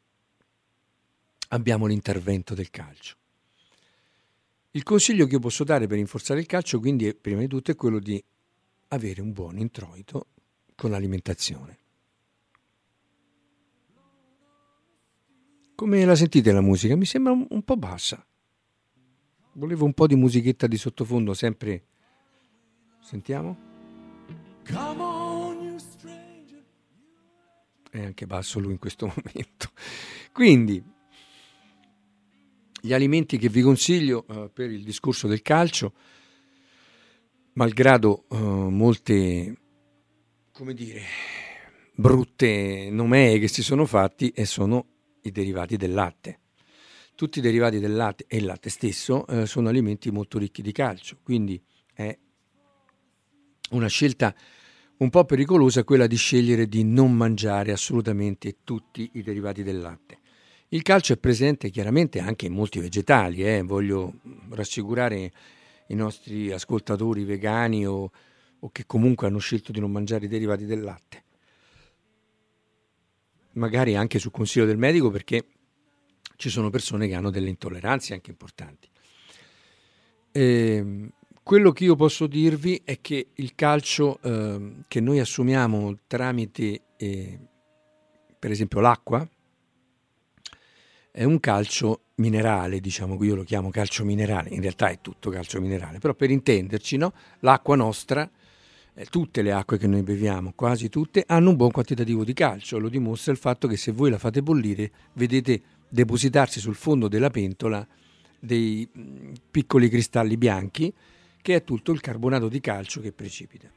abbiamo 1.48 1.86
l'intervento 1.86 2.54
del 2.54 2.70
calcio. 2.70 3.16
Il 4.72 4.84
consiglio 4.84 5.26
che 5.26 5.36
io 5.36 5.40
posso 5.40 5.64
dare 5.64 5.88
per 5.88 5.96
rinforzare 5.96 6.42
il 6.42 6.46
calcio, 6.46 6.82
quindi, 6.82 7.08
è, 7.08 7.14
prima 7.14 7.40
di 7.40 7.48
tutto, 7.48 7.72
è 7.72 7.76
quello 7.76 8.00
di 8.00 8.22
avere 8.90 9.22
un 9.22 9.32
buon 9.32 9.58
introito 9.58 10.28
con 10.76 10.92
l'alimentazione. 10.92 11.78
Come 15.76 16.04
la 16.04 16.16
sentite 16.16 16.52
la 16.52 16.60
musica? 16.60 16.98
Mi 16.98 17.06
sembra 17.06 17.32
un, 17.32 17.48
un 17.50 17.64
po' 17.64 17.78
bassa. 17.78 18.22
Volevo 19.56 19.86
un 19.86 19.94
po' 19.94 20.08
di 20.08 20.16
musichetta 20.16 20.66
di 20.66 20.78
sottofondo, 20.78 21.36
sempre. 21.36 21.84
Sentiamo? 23.02 23.56
È 27.92 28.04
anche 28.04 28.26
basso 28.26 28.60
lui 28.60 28.72
in 28.72 28.80
questo 28.80 29.06
momento. 29.14 29.70
Quindi, 30.32 30.84
gli 32.82 32.94
alimenti 32.94 33.38
che 33.38 33.50
vi 33.50 33.62
consiglio 33.62 34.26
uh, 34.28 34.50
per 34.52 34.72
il 34.72 34.84
discorso 34.84 35.28
del 35.28 35.44
calcio, 35.44 35.94
malgrado 37.54 38.26
uh, 38.30 38.38
molte, 38.70 39.56
come 40.52 40.74
dire, 40.74 41.02
brutte 41.94 42.90
nomee 42.90 43.38
che 43.38 43.48
si 43.48 43.62
sono 43.62 43.86
fatti, 43.86 44.30
e 44.30 44.46
sono 44.46 44.88
i 45.22 45.32
derivati 45.32 45.78
del 45.78 45.94
latte. 45.94 46.40
Tutti 47.16 47.40
i 47.40 47.42
derivati 47.42 47.80
del 47.80 47.96
latte 47.96 48.26
e 48.28 48.38
il 48.38 48.46
latte 48.46 48.70
stesso 48.70 49.26
uh, 49.28 49.46
sono 49.46 49.70
alimenti 49.70 50.10
molto 50.12 50.40
ricchi 50.40 50.62
di 50.62 50.72
calcio, 50.72 51.18
quindi 51.22 51.62
è 51.94 52.18
una 53.72 53.88
scelta 53.88 54.36
un 54.98 55.10
po' 55.10 55.24
pericolosa 55.26 55.84
quella 55.84 56.08
di 56.08 56.16
scegliere 56.16 56.68
di 56.68 56.84
non 56.84 57.14
mangiare 57.14 57.72
assolutamente 57.72 58.58
tutti 58.64 59.10
i 59.14 59.22
derivati 59.22 59.64
del 59.64 59.80
latte. 59.80 60.20
Il 60.70 60.82
calcio 60.82 61.14
è 61.14 61.18
presente 61.18 61.70
chiaramente 61.70 62.20
anche 62.20 62.48
in 62.48 62.54
molti 62.54 62.80
vegetali, 62.80 63.44
eh? 63.44 63.62
voglio 63.62 64.14
rassicurare 64.50 65.32
i 65.88 65.96
nostri 65.96 66.52
ascoltatori 66.52 67.24
vegani 67.26 67.86
o, 67.86 68.12
o 68.60 68.70
che 68.72 68.86
comunque 68.88 69.28
hanno 69.28 69.38
scelto 69.38 69.72
di 69.72 69.80
non 69.80 69.92
mangiare 69.92 70.26
i 70.26 70.30
derivati 70.30 70.66
del 70.66 70.82
latte. 70.82 71.24
Magari 73.54 73.96
anche 73.96 74.18
sul 74.18 74.32
consiglio 74.32 74.66
del 74.66 74.78
medico 74.78 75.12
perché 75.12 75.46
ci 76.36 76.50
sono 76.50 76.70
persone 76.70 77.08
che 77.08 77.16
hanno 77.16 77.30
delle 77.30 77.50
intolleranze 77.50 78.14
anche 78.14 78.32
importanti. 78.32 78.90
E, 80.32 80.42
ehm, 80.42 81.12
quello 81.44 81.74
che 81.74 81.84
io 81.84 81.96
posso 81.96 82.26
dirvi 82.26 82.82
è 82.86 83.02
che 83.02 83.28
il 83.34 83.54
calcio 83.54 84.20
eh, 84.22 84.76
che 84.88 85.02
noi 85.02 85.20
assumiamo 85.20 86.00
tramite, 86.08 86.82
eh, 86.96 87.40
per 88.40 88.50
esempio, 88.50 88.80
l'acqua, 88.80 89.28
è 91.12 91.26
un 91.26 91.40
calcio 91.42 92.06
minerale, 92.16 92.80
diciamo 92.80 93.18
che 93.18 93.26
io 93.26 93.36
lo 93.36 93.44
chiamo 93.44 93.70
calcio 93.70 94.06
minerale, 94.06 94.50
in 94.50 94.62
realtà 94.62 94.88
è 94.88 95.00
tutto 95.02 95.30
calcio 95.30 95.60
minerale, 95.60 96.00
però 96.00 96.14
per 96.14 96.32
intenderci, 96.32 96.98
no? 96.98 97.14
l'acqua 97.42 97.76
nostra, 97.76 98.28
eh, 98.96 99.06
tutte 99.06 99.42
le 99.42 99.52
acque 99.52 99.78
che 99.78 99.86
noi 99.86 100.02
beviamo, 100.02 100.54
quasi 100.56 100.90
tutte, 100.90 101.24
hanno 101.28 101.50
un 101.50 101.56
buon 101.56 101.72
quantitativo 101.72 102.24
di 102.24 102.34
calcio, 102.34 102.80
lo 102.80 102.90
dimostra 102.90 103.32
il 103.32 103.38
fatto 103.38 103.68
che 103.68 103.78
se 103.78 103.92
voi 103.92 104.10
la 104.10 104.18
fate 104.18 104.42
bollire, 104.42 104.92
vedete 105.14 105.62
depositarsi 105.94 106.60
sul 106.60 106.74
fondo 106.74 107.08
della 107.08 107.30
pentola 107.30 107.88
dei 108.40 108.90
mm, 108.98 109.34
piccoli 109.52 109.90
cristalli 109.90 110.38
bianchi, 110.38 110.92
che 111.40 111.56
è 111.56 111.64
tutto 111.64 111.92
il 111.92 112.02
carbonato 112.02 112.50
di 112.50 112.60
calcio 112.60 113.00
che 113.00 113.12
precipita. 113.12 113.72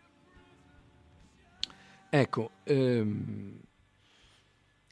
Ecco, 2.09 2.51
ehm, 2.65 3.61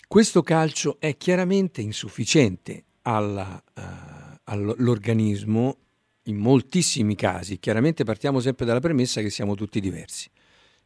questo 0.06 0.42
calcio 0.42 0.96
è 1.00 1.16
chiaramente 1.16 1.80
insufficiente 1.80 2.84
alla, 3.02 3.62
uh, 3.74 4.38
all'organismo 4.44 5.78
in 6.24 6.36
moltissimi 6.36 7.14
casi. 7.14 7.58
Chiaramente 7.58 8.04
partiamo 8.04 8.40
sempre 8.40 8.66
dalla 8.66 8.80
premessa 8.80 9.22
che 9.22 9.30
siamo 9.30 9.54
tutti 9.54 9.80
diversi. 9.80 10.30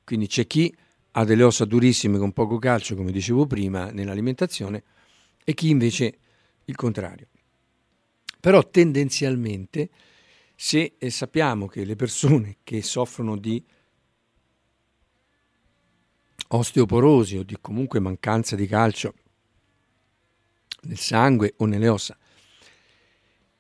Quindi 0.05 0.29
c'è 0.29 0.47
chi 0.47 0.73
ha 1.13 1.25
delle 1.25 1.43
ossa 1.43 1.65
durissime 1.65 2.19
con 2.19 2.33
poco 2.33 2.59
calcio, 2.59 2.95
come 2.95 3.11
dicevo 3.11 3.47
prima, 3.47 3.91
nell'alimentazione, 3.91 4.85
e 5.45 5.55
chi 5.55 5.71
invece 5.71 6.19
il 6.69 6.77
contrario. 6.77 7.27
Però 8.41 8.69
tendenzialmente, 8.69 9.91
se 10.55 10.95
eh, 10.99 11.11
sappiamo 11.11 11.67
che 11.67 11.85
le 11.85 11.97
persone 11.97 12.59
che 12.63 12.83
soffrono 12.83 13.37
di 13.37 13.63
osteoporosi 16.49 17.39
o 17.39 17.43
di 17.43 17.57
comunque 17.61 18.01
mancanza 18.01 18.57
di 18.57 18.67
calcio 18.67 19.15
nel 20.83 20.99
sangue 20.99 21.55
o 21.59 21.67
nelle 21.67 21.89
ossa. 21.89 22.17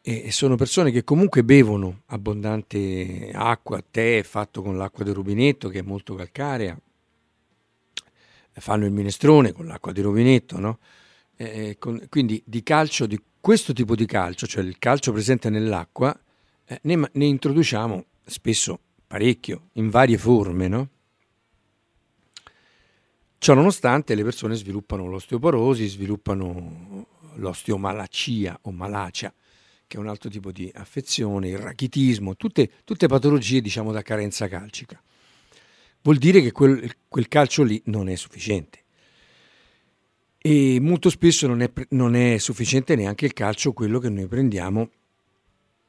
E 0.00 0.32
sono 0.32 0.56
persone 0.56 0.90
che 0.90 1.04
comunque 1.04 1.44
bevono 1.44 2.02
abbondante 2.06 3.30
acqua, 3.34 3.82
tè 3.82 4.22
fatto 4.22 4.62
con 4.62 4.78
l'acqua 4.78 5.04
del 5.04 5.12
rubinetto 5.12 5.68
che 5.68 5.80
è 5.80 5.82
molto 5.82 6.14
calcarea, 6.14 6.80
fanno 8.52 8.86
il 8.86 8.92
minestrone 8.92 9.52
con 9.52 9.66
l'acqua 9.66 9.92
di 9.92 10.00
rubinetto, 10.00 10.58
no? 10.58 10.78
Eh, 11.40 11.76
con, 11.78 12.04
quindi 12.08 12.42
di 12.44 12.64
calcio, 12.64 13.06
di 13.06 13.20
questo 13.40 13.72
tipo 13.72 13.94
di 13.94 14.06
calcio, 14.06 14.44
cioè 14.48 14.64
il 14.64 14.76
calcio 14.76 15.12
presente 15.12 15.48
nell'acqua, 15.48 16.18
eh, 16.64 16.80
ne, 16.82 17.08
ne, 17.12 17.24
introduciamo 17.24 18.04
spesso 18.24 18.80
parecchio, 19.06 19.68
in 19.74 19.88
varie 19.88 20.18
forme, 20.18 20.66
no? 20.66 20.88
Nonostante 23.46 24.16
le 24.16 24.24
persone 24.24 24.56
sviluppano 24.56 25.06
l'osteoporosi, 25.06 25.86
sviluppano 25.86 27.06
l'osteomalacia 27.36 28.58
o 28.62 28.72
malacia, 28.72 29.32
che 29.86 29.96
è 29.96 30.00
un 30.00 30.08
altro 30.08 30.28
tipo 30.28 30.50
di 30.50 30.68
affezione, 30.74 31.50
il 31.50 31.58
rachitismo, 31.58 32.34
tutte, 32.36 32.68
tutte 32.82 33.06
patologie 33.06 33.60
diciamo 33.60 33.92
da 33.92 34.02
carenza 34.02 34.48
calcica. 34.48 35.00
Vuol 36.02 36.16
dire 36.16 36.42
che 36.42 36.50
quel, 36.50 36.96
quel 37.06 37.28
calcio 37.28 37.62
lì 37.62 37.80
non 37.86 38.08
è 38.08 38.16
sufficiente. 38.16 38.86
E 40.40 40.78
molto 40.80 41.10
spesso 41.10 41.48
non 41.48 41.62
è, 41.62 41.70
non 41.90 42.14
è 42.14 42.38
sufficiente 42.38 42.94
neanche 42.94 43.24
il 43.24 43.32
calcio, 43.32 43.72
quello 43.72 43.98
che 43.98 44.08
noi 44.08 44.28
prendiamo 44.28 44.88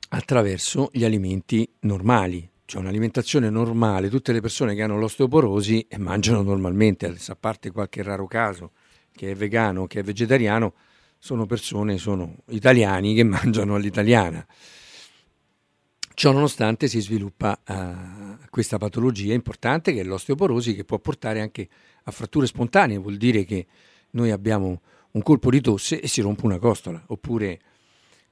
attraverso 0.10 0.90
gli 0.92 1.04
alimenti 1.04 1.70
normali, 1.82 2.50
cioè 2.66 2.82
un'alimentazione 2.82 3.50
normale, 3.52 4.10
tutte 4.10 4.32
le 4.32 4.42
persone 4.42 4.74
che 4.74 4.82
hanno 4.82 4.98
l'osteoporosi 4.98 5.88
mangiano 5.98 6.42
normalmente, 6.42 7.06
a 7.06 7.36
parte 7.36 7.70
qualche 7.72 8.02
raro 8.02 8.26
caso 8.26 8.72
che 9.12 9.32
è 9.32 9.36
vegano, 9.36 9.86
che 9.86 10.00
è 10.00 10.04
vegetariano, 10.04 10.74
sono 11.18 11.46
persone, 11.46 11.98
sono 11.98 12.38
italiani 12.48 13.14
che 13.14 13.24
mangiano 13.26 13.76
all'italiana. 13.76 14.46
Ciò 16.14 16.32
nonostante 16.32 16.88
si 16.88 17.00
sviluppa 17.00 17.62
uh, 17.68 18.48
questa 18.50 18.78
patologia 18.78 19.34
importante 19.34 19.94
che 19.94 20.02
è 20.02 20.04
l'osteoporosi 20.04 20.76
che 20.76 20.84
può 20.84 21.00
portare 21.00 21.40
anche 21.40 21.68
a 22.04 22.12
fratture 22.12 22.46
spontanee, 22.46 22.98
vuol 22.98 23.18
dire 23.18 23.46
che 23.46 23.68
noi 24.12 24.32
abbiamo 24.32 24.82
un 25.12 25.22
colpo 25.22 25.50
di 25.50 25.62
tosse 25.62 26.00
e 26.00 26.08
si 26.08 26.22
rompe 26.22 26.46
una 26.46 26.60
costola, 26.60 27.02
oppure 27.08 27.60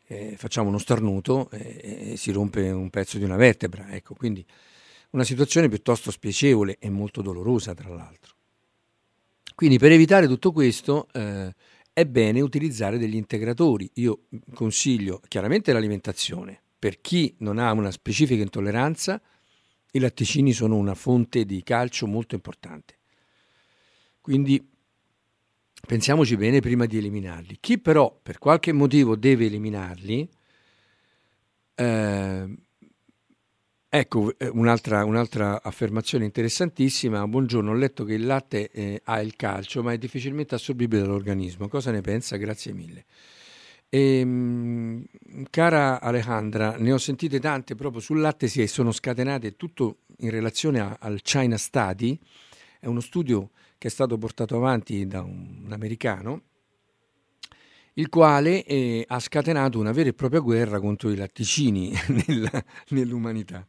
eh, 0.08 0.36
facciamo 0.38 0.70
uno 0.70 0.78
starnuto 0.78 1.50
e, 1.52 2.12
e, 2.12 2.18
si 2.18 2.32
rompe 2.32 2.70
un 2.70 2.90
pezzo 2.90 3.18
di 3.18 3.24
una 3.24 3.36
vertebra. 3.36 3.90
Ecco, 3.90 4.14
quindi 4.14 4.46
una 5.12 5.24
situazione 5.24 5.70
piuttosto 5.70 6.12
spiacevole 6.12 6.78
e 6.80 6.90
molto 6.90 7.22
dolorosa, 7.22 7.74
tra 7.74 7.90
l'altro. 7.90 8.36
Quindi 9.56 9.80
per 9.80 9.92
evitare 9.92 10.28
tutto 10.28 10.52
questo 10.52 11.08
eh, 11.14 11.54
è 11.92 12.06
bene 12.06 12.42
utilizzare 12.42 12.98
degli 12.98 13.16
integratori. 13.16 13.90
Io 13.96 14.26
consiglio 14.54 15.22
chiaramente 15.28 15.74
l'alimentazione. 15.74 16.62
Per 16.78 17.02
chi 17.02 17.36
non 17.40 17.58
ha 17.58 17.72
una 17.72 17.90
specifica 17.90 18.44
intolleranza, 18.44 19.20
i 19.92 20.00
latticini 20.00 20.54
sono 20.54 20.76
una 20.76 20.94
fonte 20.94 21.44
di 21.44 21.64
calcio 21.64 22.06
molto 22.06 22.36
importante. 22.36 23.00
Quindi 24.22 24.64
pensiamoci 25.88 26.36
bene 26.36 26.60
prima 26.60 26.86
di 26.86 26.98
eliminarli. 26.98 27.58
Chi 27.60 27.80
però 27.80 28.20
per 28.22 28.38
qualche 28.38 28.74
motivo 28.74 29.16
deve 29.16 29.46
eliminarli, 29.46 30.30
eh, 31.76 32.58
ecco 33.88 34.38
eh, 34.38 34.50
un'altra, 34.50 35.06
un'altra, 35.06 35.64
affermazione 35.64 36.26
interessantissima. 36.26 37.26
Buongiorno, 37.26 37.72
ho 37.72 37.74
letto 37.74 38.04
che 38.04 38.16
il 38.16 38.26
latte 38.26 38.70
eh, 38.70 39.02
ha 39.06 39.22
il 39.22 39.38
calcio, 39.38 39.82
ma 39.82 39.94
è 39.94 39.98
difficilmente 39.98 40.56
assorbibile 40.56 41.04
dall'organismo. 41.04 41.70
Cosa 41.70 41.90
ne 41.92 42.02
pensa? 42.02 42.36
Grazie 42.36 42.74
mille. 42.74 43.06
E, 43.88 44.20
ehm, 44.20 45.06
cara 45.50 46.02
Alejandra, 46.02 46.76
ne 46.78 46.92
ho 46.92 46.98
sentite 46.98 47.40
tante 47.40 47.76
proprio 47.76 48.02
sul 48.02 48.20
latte, 48.20 48.50
si 48.50 48.68
sono 48.68 48.92
scatenate 48.92 49.56
tutto 49.56 50.00
in 50.18 50.32
relazione 50.32 50.82
a, 50.82 50.98
al 51.00 51.22
China 51.22 51.58
Study, 51.58 52.20
è 52.82 52.88
uno 52.88 53.00
studio 53.00 53.52
che 53.78 53.88
è 53.88 53.92
stato 53.92 54.18
portato 54.18 54.56
avanti 54.56 55.06
da 55.08 55.22
un, 55.22 55.68
americano, 55.70 56.42
il 57.94 58.10
quale 58.10 58.64
eh, 58.64 59.06
ha 59.08 59.20
scatenato 59.20 59.80
una 59.80 59.92
vera 59.92 60.10
e 60.10 60.14
propria 60.14 60.40
guerra 60.40 60.80
contro 60.80 61.10
i 61.10 61.16
latticini 61.16 61.94
nella, 62.28 62.64
nell'umanità. 62.90 63.66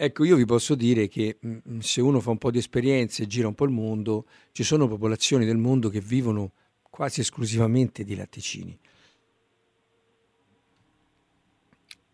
Ecco, 0.00 0.22
io 0.24 0.36
vi 0.36 0.44
posso 0.44 0.76
dire 0.76 1.08
che 1.08 1.38
mh, 1.40 1.56
mm, 1.68 1.78
se 1.80 2.00
uno 2.00 2.20
fa 2.20 2.30
un 2.30 2.38
po' 2.38 2.52
di 2.52 2.58
esperienze 2.58 3.24
e 3.24 3.26
gira 3.26 3.48
un 3.48 3.54
po' 3.54 3.64
il 3.64 3.72
mondo, 3.72 4.26
ci 4.52 4.62
sono 4.62 4.86
popolazioni 4.86 5.44
del 5.44 5.56
mondo 5.56 5.88
che 5.88 6.00
vivono 6.00 6.52
quasi 6.88 7.20
esclusivamente 7.20 8.04
di 8.04 8.14
latticini. 8.14 8.78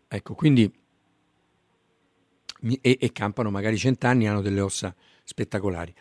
Ecco, 0.07 0.33
quindi 0.33 0.71
e, 2.81 2.97
e 2.99 3.11
campano 3.11 3.51
magari 3.51 3.77
cent'anni, 3.77 4.27
hanno 4.27 4.41
delle 4.41 4.61
ossa 4.61 4.95
spettacolari. 5.23 5.93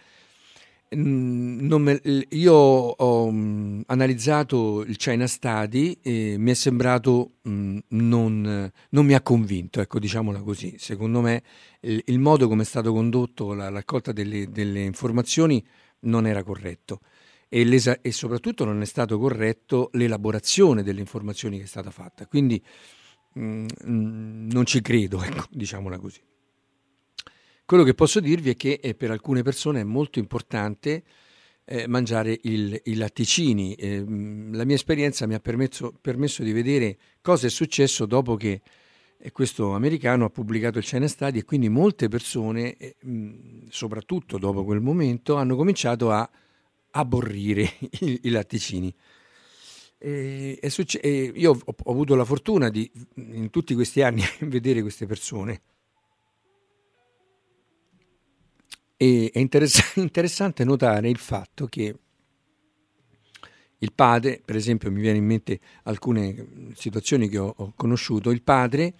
Me, 0.94 2.00
io 2.30 2.54
ho 2.54 3.26
um, 3.26 3.82
analizzato 3.86 4.82
il 4.82 4.96
China 4.96 5.26
Study 5.26 5.98
e 6.02 6.36
mi 6.38 6.50
è 6.50 6.54
sembrato 6.54 7.36
um, 7.42 7.80
non, 7.88 8.70
non, 8.90 9.06
mi 9.06 9.14
ha 9.14 9.20
convinto, 9.20 9.80
ecco 9.80 9.98
diciamola 9.98 10.40
così. 10.42 10.74
Secondo 10.78 11.20
me 11.20 11.42
il, 11.80 12.02
il 12.06 12.18
modo 12.18 12.48
come 12.48 12.62
è 12.62 12.66
stato 12.66 12.92
condotto 12.92 13.54
la 13.54 13.68
raccolta 13.68 14.12
delle, 14.12 14.50
delle 14.50 14.82
informazioni 14.82 15.64
non 16.00 16.26
era 16.26 16.42
corretto 16.42 17.00
e, 17.48 17.98
e, 18.02 18.12
soprattutto 18.12 18.64
non 18.64 18.80
è 18.82 18.84
stato 18.84 19.18
corretto 19.18 19.90
l'elaborazione 19.92 20.82
delle 20.82 21.00
informazioni 21.00 21.58
che 21.58 21.64
è 21.64 21.68
stata 21.68 21.90
fatta. 21.90 22.26
Quindi 22.26 22.62
um, 23.34 23.66
non 23.84 24.64
ci 24.66 24.80
credo, 24.80 25.22
ecco, 25.22 25.44
diciamola 25.50 25.98
così. 25.98 26.20
Quello 27.66 27.82
che 27.82 27.94
posso 27.94 28.20
dirvi 28.20 28.50
è 28.50 28.56
che 28.56 28.78
eh, 28.82 28.94
per 28.94 29.10
alcune 29.10 29.42
persone 29.42 29.80
è 29.80 29.84
molto 29.84 30.18
importante 30.18 31.02
eh, 31.64 31.86
mangiare 31.86 32.38
il, 32.42 32.78
i 32.84 32.94
latticini. 32.94 33.74
Eh, 33.74 34.04
la 34.52 34.64
mia 34.64 34.74
esperienza 34.74 35.26
mi 35.26 35.32
ha 35.32 35.40
permesso, 35.40 35.94
permesso, 35.98 36.42
di 36.42 36.52
vedere 36.52 36.98
cosa 37.22 37.46
è 37.46 37.50
successo 37.50 38.04
dopo 38.04 38.36
che 38.36 38.60
e 39.16 39.32
questo 39.32 39.72
americano 39.72 40.26
ha 40.26 40.28
pubblicato 40.28 40.76
il 40.76 40.84
China 40.84 41.08
Study 41.08 41.38
e 41.38 41.44
quindi 41.44 41.70
molte 41.70 42.08
persone, 42.08 42.76
eh, 42.76 42.96
soprattutto 43.70 44.36
dopo 44.36 44.64
quel 44.64 44.82
momento, 44.82 45.36
hanno 45.36 45.56
cominciato 45.56 46.10
a 46.10 46.28
aborrire 46.90 47.62
i, 48.00 48.20
i 48.24 48.28
latticini. 48.28 48.94
E, 49.96 50.58
succe- 50.68 50.98
io 50.98 51.52
ho, 51.52 51.74
ho, 51.82 51.90
avuto 51.90 52.14
la 52.14 52.26
fortuna 52.26 52.68
di, 52.68 52.90
in 53.14 53.48
tutti 53.48 53.72
questi 53.72 54.02
anni, 54.02 54.20
vedere 54.40 54.82
queste 54.82 55.06
persone. 55.06 55.62
E 58.96 59.30
è 59.32 59.38
interess- 59.38 59.96
interessante 59.98 60.64
notare 60.64 61.08
il 61.08 61.18
fatto 61.18 61.66
che 61.66 61.98
il 63.78 63.92
padre, 63.92 64.40
per 64.42 64.56
esempio 64.56 64.90
mi 64.90 65.00
viene 65.00 65.18
in 65.18 65.26
mente 65.26 65.60
alcune 65.84 66.72
situazioni 66.74 67.28
che 67.28 67.38
ho, 67.38 67.52
ho 67.54 67.72
conosciuto, 67.76 68.30
il 68.30 68.42
padre 68.42 68.94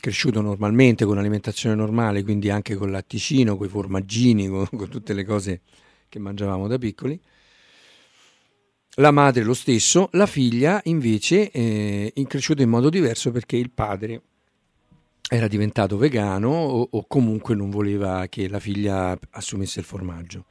cresciuto 0.00 0.40
normalmente 0.40 1.04
con 1.04 1.18
alimentazione 1.18 1.74
normale, 1.74 2.22
quindi 2.22 2.50
anche 2.50 2.74
con 2.74 2.90
latticino, 2.90 3.56
con 3.56 3.66
i 3.66 3.70
formaggini, 3.70 4.48
con, 4.48 4.66
con 4.66 4.88
tutte 4.88 5.12
le 5.12 5.24
cose 5.24 5.60
che 6.08 6.18
mangiavamo 6.18 6.66
da 6.66 6.78
piccoli. 6.78 7.20
La 8.94 9.12
madre 9.12 9.44
lo 9.44 9.54
stesso, 9.54 10.08
la 10.12 10.26
figlia 10.26 10.80
invece 10.84 11.50
eh, 11.50 12.12
cresciuta 12.26 12.62
in 12.62 12.68
modo 12.68 12.90
diverso 12.90 13.30
perché 13.30 13.56
il 13.56 13.70
padre 13.70 14.22
era 15.32 15.46
diventato 15.46 15.96
vegano 15.96 16.48
o, 16.48 16.88
o, 16.90 17.04
comunque 17.06 17.54
non 17.54 17.70
voleva 17.70 18.26
che 18.26 18.48
la 18.48 18.58
figlia 18.58 19.16
assumesse 19.30 19.78
il 19.78 19.86
formaggio. 19.86 20.46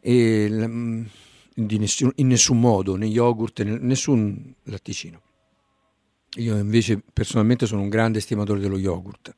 E, 0.00 0.48
nessun, 0.48 2.10
in 2.14 2.26
nessun 2.26 2.58
modo, 2.58 2.96
né 2.96 3.04
yogurt, 3.04 3.62
né 3.62 3.76
nessun 3.78 4.54
latticino. 4.64 5.20
Io 6.36 6.56
invece 6.56 7.02
personalmente 7.12 7.66
sono 7.66 7.82
un 7.82 7.90
grande 7.90 8.18
estimatore 8.18 8.58
dello 8.58 8.78
yogurt. 8.78 9.34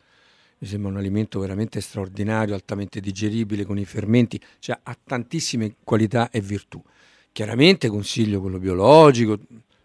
Mi 0.58 0.68
sembra 0.68 0.90
un 0.92 0.96
alimento 0.98 1.40
veramente 1.40 1.80
straordinario, 1.80 2.54
altamente 2.54 3.00
digeribile, 3.00 3.64
con 3.64 3.80
i 3.80 3.84
fermenti, 3.84 4.40
cioè 4.60 4.78
ha 4.80 4.96
tantissime 5.02 5.74
qualità 5.82 6.30
e 6.30 6.40
virtù. 6.40 6.80
Chiaramente 7.32 7.88
consiglio 7.88 8.40
quello 8.40 8.60
biologico, 8.60 9.40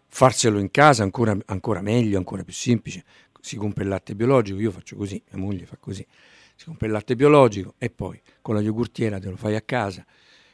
farselo 0.06 0.60
in 0.60 0.70
casa 0.70 1.02
ancora, 1.02 1.36
ancora 1.46 1.80
meglio, 1.80 2.16
ancora 2.16 2.44
più 2.44 2.52
semplice. 2.52 3.04
Si 3.40 3.56
compra 3.56 3.82
il 3.82 3.88
latte 3.88 4.14
biologico, 4.14 4.58
io 4.58 4.70
faccio 4.70 4.96
così, 4.96 5.22
mia 5.30 5.42
moglie 5.42 5.66
fa 5.66 5.76
così. 5.78 6.06
Si 6.54 6.64
compra 6.64 6.86
il 6.86 6.92
latte 6.92 7.16
biologico 7.16 7.74
e 7.78 7.90
poi 7.90 8.20
con 8.40 8.54
la 8.54 8.60
yogurtiera 8.60 9.18
te 9.18 9.30
lo 9.30 9.36
fai 9.36 9.54
a 9.54 9.60
casa 9.60 10.04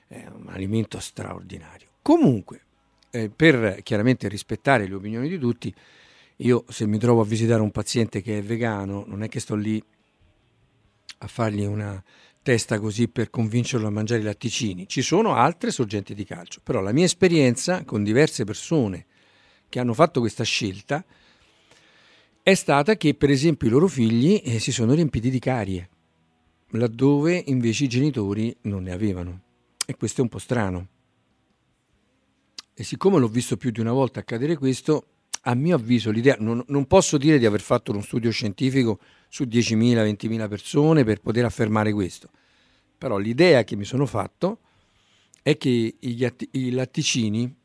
è 0.07 0.27
un 0.27 0.49
alimento 0.49 1.01
straordinario. 1.01 1.89
Comunque, 2.03 2.61
eh, 3.11 3.31
per 3.31 3.81
chiaramente 3.83 4.29
rispettare 4.29 4.87
le 4.87 4.95
opinioni 4.95 5.29
di 5.29 5.39
tutti, 5.39 5.75
io 6.37 6.65
se 6.69 6.87
mi 6.87 6.99
trovo 6.99 7.23
a 7.23 7.25
visitare 7.25 7.63
un 7.63 7.71
paziente 7.71 8.21
che 8.21 8.39
è 8.39 8.43
vegano, 8.43 9.05
non 9.07 9.23
è 9.23 9.29
che 9.29 9.41
sto 9.41 9.55
lì 9.55 9.83
a 11.19 11.27
fargli 11.27 11.65
una 11.65 12.03
testa 12.43 12.79
così 12.79 13.09
per 13.09 13.31
convincerlo 13.31 13.87
a 13.87 13.91
mangiare 13.91 14.21
i 14.21 14.25
latticini. 14.25 14.87
Ci 14.87 15.01
sono 15.01 15.35
altre 15.35 15.71
sorgenti 15.71 16.15
di 16.15 16.25
calcio, 16.25 16.61
però 16.63 16.81
la 16.81 16.93
mia 16.93 17.05
esperienza 17.05 17.85
con 17.85 18.05
diverse 18.05 18.45
persone 18.45 19.07
che 19.69 19.81
hanno 19.81 19.95
fatto 19.95 20.21
questa 20.21 20.45
scelta 20.45 21.05
è 22.47 22.53
stata 22.53 22.99
che 22.99 23.15
per 23.15 23.31
esempio 23.31 23.69
i 23.69 23.71
loro 23.71 23.89
figli 23.89 24.39
eh, 24.45 24.59
si 24.59 24.71
sono 24.71 24.93
riempiti 24.93 25.31
di 25.31 25.39
carie, 25.39 25.89
laddove 26.73 27.43
invece 27.47 27.85
i 27.85 27.89
genitori 27.89 28.55
non 28.63 28.83
ne 28.83 28.93
avevano. 28.93 29.41
E 29.87 29.97
questo 29.97 30.21
è 30.21 30.25
un 30.25 30.29
po' 30.29 30.39
strano. 30.39 30.89
E 32.75 32.85
siccome 32.85 33.19
l'ho 33.19 33.29
visto 33.29 33.57
più 33.57 33.71
di 33.71 33.81
una 33.81 33.93
volta 33.93 34.21
accadere 34.21 34.59
questo, 34.59 35.07
a 35.45 35.55
mio 35.55 35.75
avviso 35.75 36.11
l'idea, 36.11 36.37
non, 36.39 36.63
non 36.67 36.87
posso 36.87 37.17
dire 37.17 37.39
di 37.39 37.47
aver 37.47 37.63
fatto 37.63 37.93
uno 37.93 38.03
studio 38.03 38.31
scientifico 38.31 39.01
su 39.31 39.45
10.000, 39.45 40.05
20.000 40.05 40.47
persone 40.47 41.03
per 41.03 41.23
poter 41.23 41.47
affermare 41.47 41.95
questo, 41.95 42.29
però 42.99 43.17
l'idea 43.17 43.65
che 43.65 43.75
mi 43.75 43.85
sono 43.85 44.05
fatto 44.05 44.59
è 45.41 45.57
che 45.57 45.97
gli, 45.99 46.27
i 46.51 46.71
latticini 46.73 47.57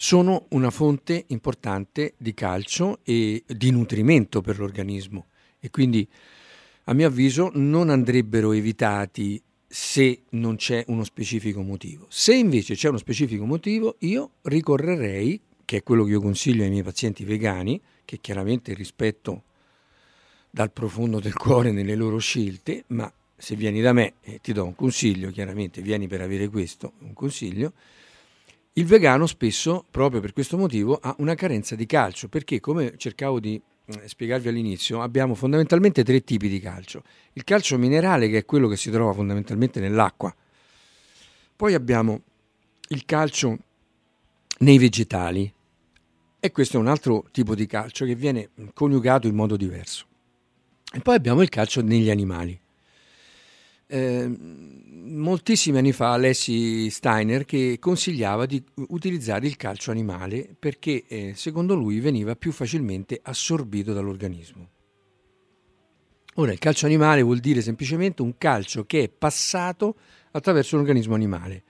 sono 0.00 0.46
una 0.50 0.70
fonte 0.70 1.24
importante 1.28 2.14
di 2.16 2.32
calcio 2.32 3.00
e 3.02 3.42
di 3.44 3.70
nutrimento 3.72 4.40
per 4.40 4.56
l'organismo 4.60 5.26
e 5.58 5.70
quindi 5.70 6.08
a 6.84 6.94
mio 6.94 7.08
avviso 7.08 7.50
non 7.54 7.90
andrebbero 7.90 8.52
evitati 8.52 9.42
se 9.66 10.22
non 10.30 10.54
c'è 10.54 10.84
uno 10.86 11.02
specifico 11.02 11.62
motivo. 11.62 12.06
Se 12.10 12.32
invece 12.32 12.76
c'è 12.76 12.90
uno 12.90 12.98
specifico 12.98 13.44
motivo, 13.44 13.96
io 13.98 14.34
ricorrerei, 14.42 15.40
che 15.64 15.78
è 15.78 15.82
quello 15.82 16.04
che 16.04 16.12
io 16.12 16.20
consiglio 16.20 16.62
ai 16.62 16.70
miei 16.70 16.84
pazienti 16.84 17.24
vegani, 17.24 17.80
che 18.04 18.18
chiaramente 18.20 18.74
rispetto 18.74 19.42
dal 20.48 20.70
profondo 20.70 21.18
del 21.18 21.34
cuore 21.34 21.72
nelle 21.72 21.96
loro 21.96 22.18
scelte, 22.18 22.84
ma 22.88 23.12
se 23.36 23.56
vieni 23.56 23.80
da 23.80 23.92
me 23.92 24.14
e 24.22 24.38
ti 24.40 24.52
do 24.52 24.64
un 24.64 24.76
consiglio, 24.76 25.32
chiaramente 25.32 25.82
vieni 25.82 26.06
per 26.06 26.20
avere 26.20 26.48
questo, 26.48 26.92
un 27.00 27.14
consiglio, 27.14 27.72
il 28.78 28.86
vegano 28.86 29.26
spesso, 29.26 29.84
proprio 29.90 30.20
per 30.20 30.32
questo 30.32 30.56
motivo, 30.56 30.98
ha 31.02 31.14
una 31.18 31.34
carenza 31.34 31.74
di 31.74 31.84
calcio, 31.84 32.28
perché 32.28 32.60
come 32.60 32.94
cercavo 32.96 33.40
di 33.40 33.60
eh, 33.86 34.08
spiegarvi 34.08 34.48
all'inizio, 34.48 35.02
abbiamo 35.02 35.34
fondamentalmente 35.34 36.04
tre 36.04 36.22
tipi 36.22 36.48
di 36.48 36.60
calcio. 36.60 37.02
Il 37.32 37.42
calcio 37.42 37.76
minerale, 37.76 38.28
che 38.28 38.38
è 38.38 38.44
quello 38.44 38.68
che 38.68 38.76
si 38.76 38.90
trova 38.90 39.12
fondamentalmente 39.12 39.80
nell'acqua. 39.80 40.32
Poi 41.56 41.74
abbiamo 41.74 42.22
il 42.90 43.04
calcio 43.04 43.58
nei 44.58 44.78
vegetali 44.78 45.52
e 46.38 46.52
questo 46.52 46.76
è 46.76 46.80
un 46.80 46.86
altro 46.86 47.26
tipo 47.32 47.56
di 47.56 47.66
calcio 47.66 48.04
che 48.04 48.14
viene 48.14 48.50
coniugato 48.74 49.26
in 49.26 49.34
modo 49.34 49.56
diverso. 49.56 50.06
E 50.92 51.00
poi 51.00 51.16
abbiamo 51.16 51.42
il 51.42 51.48
calcio 51.48 51.82
negli 51.82 52.10
animali. 52.10 52.58
Eh, 53.90 54.30
moltissimi 55.08 55.78
anni 55.78 55.92
fa 55.92 56.14
lessi 56.18 56.90
Steiner 56.90 57.46
che 57.46 57.78
consigliava 57.80 58.44
di 58.44 58.62
utilizzare 58.88 59.46
il 59.46 59.56
calcio 59.56 59.90
animale 59.90 60.54
perché 60.58 61.06
eh, 61.06 61.32
secondo 61.34 61.74
lui 61.74 61.98
veniva 61.98 62.36
più 62.36 62.52
facilmente 62.52 63.18
assorbito 63.22 63.94
dall'organismo. 63.94 64.68
Ora, 66.34 66.52
il 66.52 66.58
calcio 66.58 66.86
animale 66.86 67.22
vuol 67.22 67.38
dire 67.38 67.62
semplicemente 67.62 68.22
un 68.22 68.36
calcio 68.38 68.84
che 68.84 69.04
è 69.04 69.08
passato 69.08 69.96
attraverso 70.32 70.76
l'organismo 70.76 71.14
animale. 71.14 71.64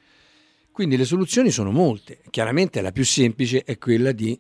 Quindi 0.73 0.97
le 0.97 1.05
soluzioni 1.05 1.51
sono 1.51 1.71
molte. 1.71 2.21
Chiaramente 2.31 2.81
la 2.83 2.93
più 2.93 3.05
semplice 3.05 3.63
è 3.65 3.79
quella 3.79 4.13
di 4.13 4.39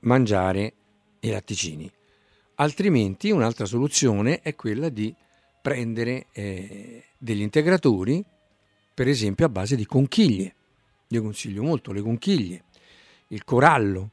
mangiare 0.00 0.74
i 1.20 1.30
latticini. 1.30 1.90
Altrimenti 2.56 3.30
un'altra 3.30 3.64
soluzione 3.64 4.40
è 4.40 4.54
quella 4.54 4.88
di 4.88 5.14
prendere 5.64 6.26
eh, 6.32 7.04
degli 7.16 7.40
integratori, 7.40 8.22
per 8.92 9.08
esempio 9.08 9.46
a 9.46 9.48
base 9.48 9.76
di 9.76 9.86
conchiglie. 9.86 10.54
Io 11.08 11.22
consiglio 11.22 11.62
molto 11.62 11.90
le 11.90 12.02
conchiglie, 12.02 12.64
il 13.28 13.44
corallo. 13.44 14.10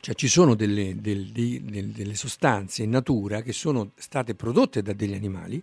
Cioè 0.00 0.14
ci 0.14 0.28
sono 0.28 0.54
delle, 0.54 0.98
delle, 0.98 1.30
delle, 1.30 1.92
delle 1.92 2.14
sostanze 2.14 2.84
in 2.84 2.88
natura 2.88 3.42
che 3.42 3.52
sono 3.52 3.90
state 3.96 4.34
prodotte 4.34 4.80
da 4.80 4.94
degli 4.94 5.12
animali 5.12 5.62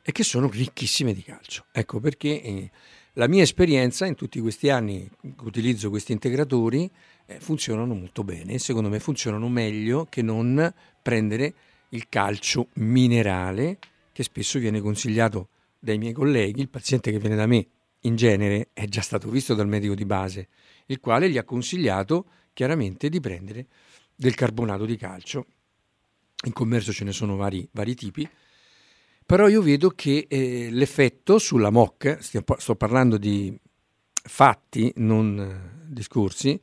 e 0.00 0.10
che 0.10 0.22
sono 0.22 0.48
ricchissime 0.48 1.12
di 1.12 1.22
calcio. 1.22 1.66
Ecco 1.70 2.00
perché 2.00 2.40
eh, 2.40 2.70
la 3.14 3.28
mia 3.28 3.42
esperienza 3.42 4.06
in 4.06 4.14
tutti 4.14 4.40
questi 4.40 4.70
anni 4.70 5.06
che 5.20 5.44
utilizzo 5.44 5.90
questi 5.90 6.12
integratori 6.12 6.90
eh, 7.26 7.40
funzionano 7.40 7.92
molto 7.92 8.24
bene, 8.24 8.56
secondo 8.56 8.88
me 8.88 9.00
funzionano 9.00 9.50
meglio 9.50 10.06
che 10.08 10.22
non 10.22 10.72
prendere 11.02 11.52
il 11.90 12.08
calcio 12.08 12.68
minerale 12.74 13.78
che 14.12 14.22
spesso 14.22 14.58
viene 14.58 14.80
consigliato 14.80 15.48
dai 15.78 15.98
miei 15.98 16.12
colleghi, 16.12 16.60
il 16.60 16.68
paziente 16.68 17.10
che 17.10 17.18
viene 17.18 17.36
da 17.36 17.46
me 17.46 17.66
in 18.00 18.16
genere 18.16 18.70
è 18.72 18.86
già 18.86 19.02
stato 19.02 19.28
visto 19.28 19.54
dal 19.54 19.68
medico 19.68 19.94
di 19.94 20.04
base, 20.04 20.48
il 20.86 21.00
quale 21.00 21.28
gli 21.28 21.38
ha 21.38 21.44
consigliato 21.44 22.26
chiaramente 22.52 23.08
di 23.08 23.20
prendere 23.20 23.66
del 24.14 24.34
carbonato 24.34 24.84
di 24.84 24.96
calcio. 24.96 25.46
In 26.46 26.52
commercio 26.52 26.92
ce 26.92 27.04
ne 27.04 27.12
sono 27.12 27.36
vari, 27.36 27.68
vari 27.72 27.94
tipi, 27.94 28.28
però 29.24 29.48
io 29.48 29.60
vedo 29.60 29.90
che 29.90 30.26
eh, 30.28 30.68
l'effetto 30.70 31.38
sulla 31.38 31.70
MOC, 31.70 32.18
sto 32.20 32.76
parlando 32.76 33.18
di 33.18 33.54
fatti, 34.12 34.92
non 34.96 35.38
eh, 35.38 35.92
discorsi, 35.92 36.58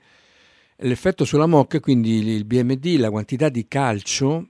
l'effetto 0.77 1.25
sulla 1.25 1.45
MOC, 1.45 1.79
quindi 1.81 2.25
il 2.33 2.45
BMD, 2.45 2.97
la 2.97 3.11
quantità 3.11 3.49
di 3.49 3.67
calcio 3.67 4.47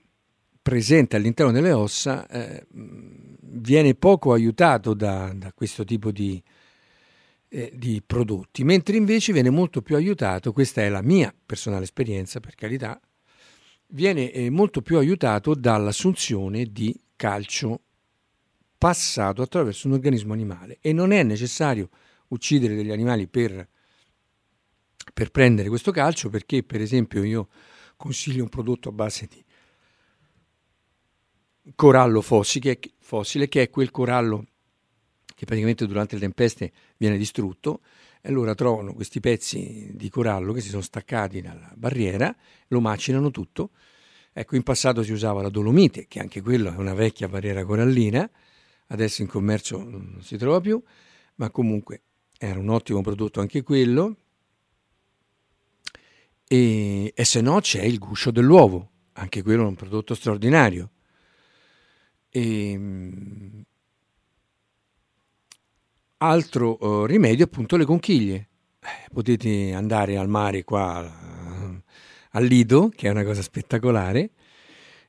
presente 0.64 1.18
all'interno 1.18 1.52
delle 1.52 1.74
ossa 1.74 2.26
eh, 2.28 2.66
viene 2.72 3.94
poco 3.96 4.32
aiutato 4.32 4.94
da, 4.94 5.32
da 5.36 5.52
questo 5.54 5.84
tipo 5.84 6.10
di, 6.10 6.42
eh, 7.50 7.72
di, 7.76 8.02
prodotti, 8.04 8.64
mentre 8.64 8.96
invece 8.96 9.34
viene 9.34 9.50
molto 9.50 9.82
più 9.82 9.96
aiutato, 9.96 10.54
questa 10.54 10.82
è 10.82 10.90
la 10.90 11.02
mia 11.02 11.36
personale 11.46 11.84
esperienza 11.84 12.40
per 12.40 12.56
carità, 12.56 13.00
viene 13.88 14.32
eh, 14.32 14.50
molto 14.50 14.82
più 14.82 14.98
aiutato 14.98 15.54
dall'assunzione 15.54 16.66
di 16.72 16.98
calcio 17.18 17.82
passato 18.78 19.42
attraverso 19.42 19.88
un 19.88 19.94
organismo 19.94 20.34
animale. 20.34 20.78
E 20.82 20.94
non 20.94 21.12
è 21.12 21.24
necessario 21.24 21.90
uccidere 22.30 22.74
degli 22.74 22.92
animali 22.92 23.28
per, 23.28 23.68
per 25.14 25.30
prendere 25.30 25.70
questo 25.70 25.92
calcio 25.92 26.30
perché 26.30 26.64
per 26.64 26.82
esempio 26.82 27.24
io 27.24 27.50
consiglio 27.98 28.44
un 28.44 28.50
prodotto 28.50 28.90
a 28.90 28.92
base 28.94 29.28
di 29.28 29.43
corallo 31.76 32.22
fossile, 32.22 32.80
fossile 33.00 33.48
che 33.48 33.64
è 33.64 33.70
quel 33.70 33.92
corallo 33.92 34.46
che 35.36 35.46
praticamente 35.46 35.88
durante 35.88 36.16
le 36.16 36.22
tempeste 36.22 36.72
viene 36.98 37.18
distrutto 37.18 37.82
e 38.22 38.30
allora 38.30 38.56
trovano 38.56 38.94
questi 38.94 39.20
pezzi 39.20 39.92
di 39.94 40.10
corallo 40.10 40.54
che 40.54 40.62
si 40.62 40.70
sono 40.70 40.82
staccati 40.82 41.42
dalla 41.42 41.72
barriera, 41.76 42.34
lo 42.68 42.80
macinano 42.80 43.32
tutto. 43.32 43.72
Ecco, 44.32 44.56
in 44.56 44.64
passato 44.64 45.04
si 45.04 45.12
usava 45.12 45.42
la 45.42 45.50
dolomite, 45.50 46.08
che 46.08 46.20
anche 46.20 46.42
quella 46.42 46.74
è 46.74 46.78
una 46.78 46.94
vecchia 46.94 47.28
barriera 47.28 47.66
corallina, 47.66 48.28
adesso 48.88 49.22
in 49.22 49.28
commercio 49.28 49.84
non 49.84 50.20
si 50.22 50.38
trova 50.38 50.62
più, 50.62 50.82
ma 51.36 51.50
comunque 51.50 52.04
era 52.38 52.60
un 52.60 52.70
ottimo 52.70 53.02
prodotto 53.02 53.42
anche 53.42 53.62
quello. 53.62 54.16
E, 56.48 57.12
e 57.14 57.26
se 57.26 57.42
no 57.42 57.60
c'è 57.60 57.84
il 57.84 57.98
guscio 58.00 58.32
dell'uovo, 58.32 58.90
anche 59.14 59.44
quello 59.44 59.64
è 59.64 59.68
un 59.68 59.76
prodotto 59.76 60.16
straordinario. 60.16 60.92
E, 62.36 62.72
ehm, 62.72 63.64
altro 66.18 66.78
uh, 66.80 67.06
rimedio 67.06 67.46
appunto 67.46 67.78
le 67.78 67.86
conchiglie. 67.86 68.48
Eh, 68.80 69.10
potete 69.14 69.74
andare 69.74 70.18
al 70.18 70.28
mare 70.28 70.64
qua 70.64 71.02
uh, 71.02 71.82
al 72.32 72.46
Lido, 72.46 72.90
che 72.90 73.08
è 73.08 73.12
una 73.12 73.24
cosa 73.24 73.44
spettacolare, 73.44 74.32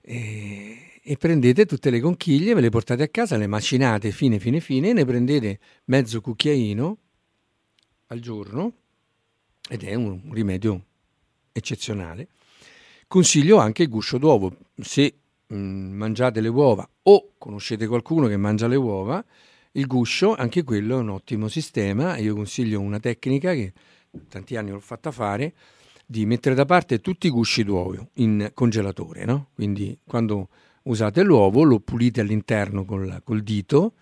e, 0.02 1.00
e, 1.02 1.16
prendete 1.16 1.64
tutte 1.64 1.88
le 1.88 2.00
conchiglie, 2.00 2.52
ve 2.52 2.60
le 2.60 2.68
portate 2.68 3.04
a 3.04 3.08
casa, 3.08 3.38
le 3.38 3.46
macinate 3.46 4.10
fine 4.10 4.38
fine 4.38 4.60
fine, 4.60 4.92
ne 4.92 5.04
prendete 5.06 5.58
mezzo 5.86 6.20
cucchiaino 6.20 6.98
al 8.08 8.20
giorno 8.20 8.72
ed 9.66 9.82
è 9.82 9.94
un 9.94 10.30
rimedio 10.30 10.84
eccezionale. 11.52 12.28
Consiglio 13.06 13.58
anche 13.58 13.82
il 13.82 13.88
guscio 13.88 14.18
d'uovo. 14.18 14.56
Se 14.78 15.14
mh, 15.46 15.56
mm, 15.56 15.92
mangiate 15.92 16.40
le 16.40 16.48
uova 16.48 16.88
o 17.02 17.32
conoscete 17.38 17.86
qualcuno 17.86 18.26
che 18.26 18.36
mangia 18.36 18.66
le 18.66 18.76
uova, 18.76 19.24
il 19.72 19.86
guscio, 19.86 20.34
anche 20.34 20.62
quello 20.62 20.96
è 20.96 21.00
un 21.00 21.10
ottimo 21.10 21.48
sistema. 21.48 22.16
Io 22.18 22.34
consiglio 22.34 22.80
una 22.80 23.00
tecnica 23.00 23.52
che 23.52 23.72
tanti 24.28 24.56
anni 24.56 24.70
l'ho 24.70 24.80
fatta 24.80 25.10
fare, 25.10 25.54
di 26.06 26.26
mettere 26.26 26.54
da 26.54 26.64
parte 26.64 27.00
tutti 27.00 27.26
i 27.26 27.30
gusci 27.30 27.64
d'uovo 27.64 28.10
in 28.14 28.50
congelatore. 28.54 29.24
No? 29.24 29.48
Quindi 29.54 29.98
quando 30.06 30.48
usate 30.82 31.22
l'uovo 31.22 31.62
lo 31.64 31.80
pulite 31.80 32.20
all'interno 32.20 32.84
col, 32.84 33.20
col 33.24 33.42
dito 33.42 33.94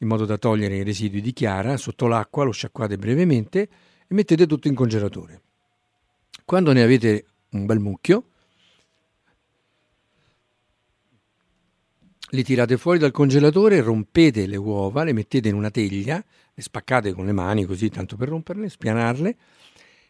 in 0.00 0.08
modo 0.08 0.24
da 0.24 0.38
togliere 0.38 0.76
i 0.76 0.84
residui 0.84 1.20
di 1.20 1.32
chiara, 1.32 1.76
sotto 1.76 2.06
l'acqua 2.06 2.44
lo 2.44 2.52
sciacquate 2.52 2.96
brevemente 2.96 3.60
e 4.06 4.14
mettete 4.14 4.46
tutto 4.46 4.68
in 4.68 4.74
congelatore. 4.74 5.42
Quando 6.44 6.72
ne 6.72 6.82
avete 6.82 7.24
un 7.50 7.66
bel 7.66 7.80
mucchio, 7.80 8.28
li 12.30 12.42
tirate 12.42 12.76
fuori 12.76 12.98
dal 12.98 13.10
congelatore, 13.10 13.80
rompete 13.80 14.46
le 14.46 14.56
uova, 14.56 15.04
le 15.04 15.12
mettete 15.12 15.48
in 15.48 15.54
una 15.54 15.70
teglia, 15.70 16.22
le 16.52 16.62
spaccate 16.62 17.12
con 17.12 17.26
le 17.26 17.32
mani 17.32 17.64
così 17.64 17.88
tanto 17.88 18.16
per 18.16 18.28
romperle, 18.28 18.68
spianarle 18.68 19.36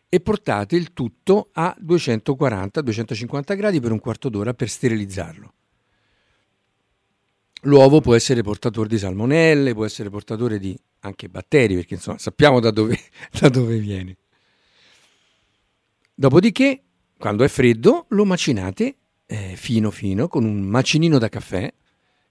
e 0.09 0.21
portate 0.21 0.75
il 0.75 0.93
tutto 0.93 1.51
a 1.53 1.77
240-250 1.81 3.57
gradi 3.57 3.81
per 3.81 3.93
un 3.93 4.01
quarto 4.01 4.29
d'ora 4.29 4.55
per 4.55 4.69
sterilizzarlo. 4.69 5.53
L'uovo 7.63 8.01
può 8.01 8.15
essere 8.15 8.43
portatore 8.43 8.89
di 8.89 8.99
salmonelle, 8.99 9.75
può 9.75 9.85
essere 9.85 10.11
portatore 10.11 10.59
di 10.59 10.79
anche 11.01 11.29
batteri, 11.29 11.75
perché 11.75 11.95
insomma 11.95 12.19
sappiamo 12.19 12.61
da 12.61 12.71
dove, 12.71 12.99
da 13.39 13.49
dove 13.49 13.79
viene. 13.79 14.17
Dopodiché, 16.15 16.83
quando 17.19 17.45
è 17.45 17.49
freddo, 17.49 18.07
lo 18.11 18.25
macinate 18.25 18.97
eh, 19.27 19.55
fino 19.57 19.91
fino 19.91 20.29
con 20.29 20.45
un 20.45 20.63
macinino 20.63 21.19
da 21.19 21.29
caffè 21.29 21.73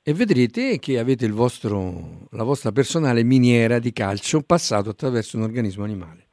e 0.08 0.14
vedrete 0.14 0.80
che 0.80 1.00
avete 1.00 1.28
vostro, 1.28 2.30
la 2.32 2.44
vostra 2.44 2.72
personale 2.72 3.24
miniera 3.24 3.78
di 3.78 3.92
calcio 3.92 4.42
passato 4.42 4.92
attraverso 4.92 5.36
un 5.36 5.44
organismo 5.44 5.84
animale. 5.84 6.30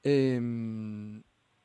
Ehm, 0.00 1.22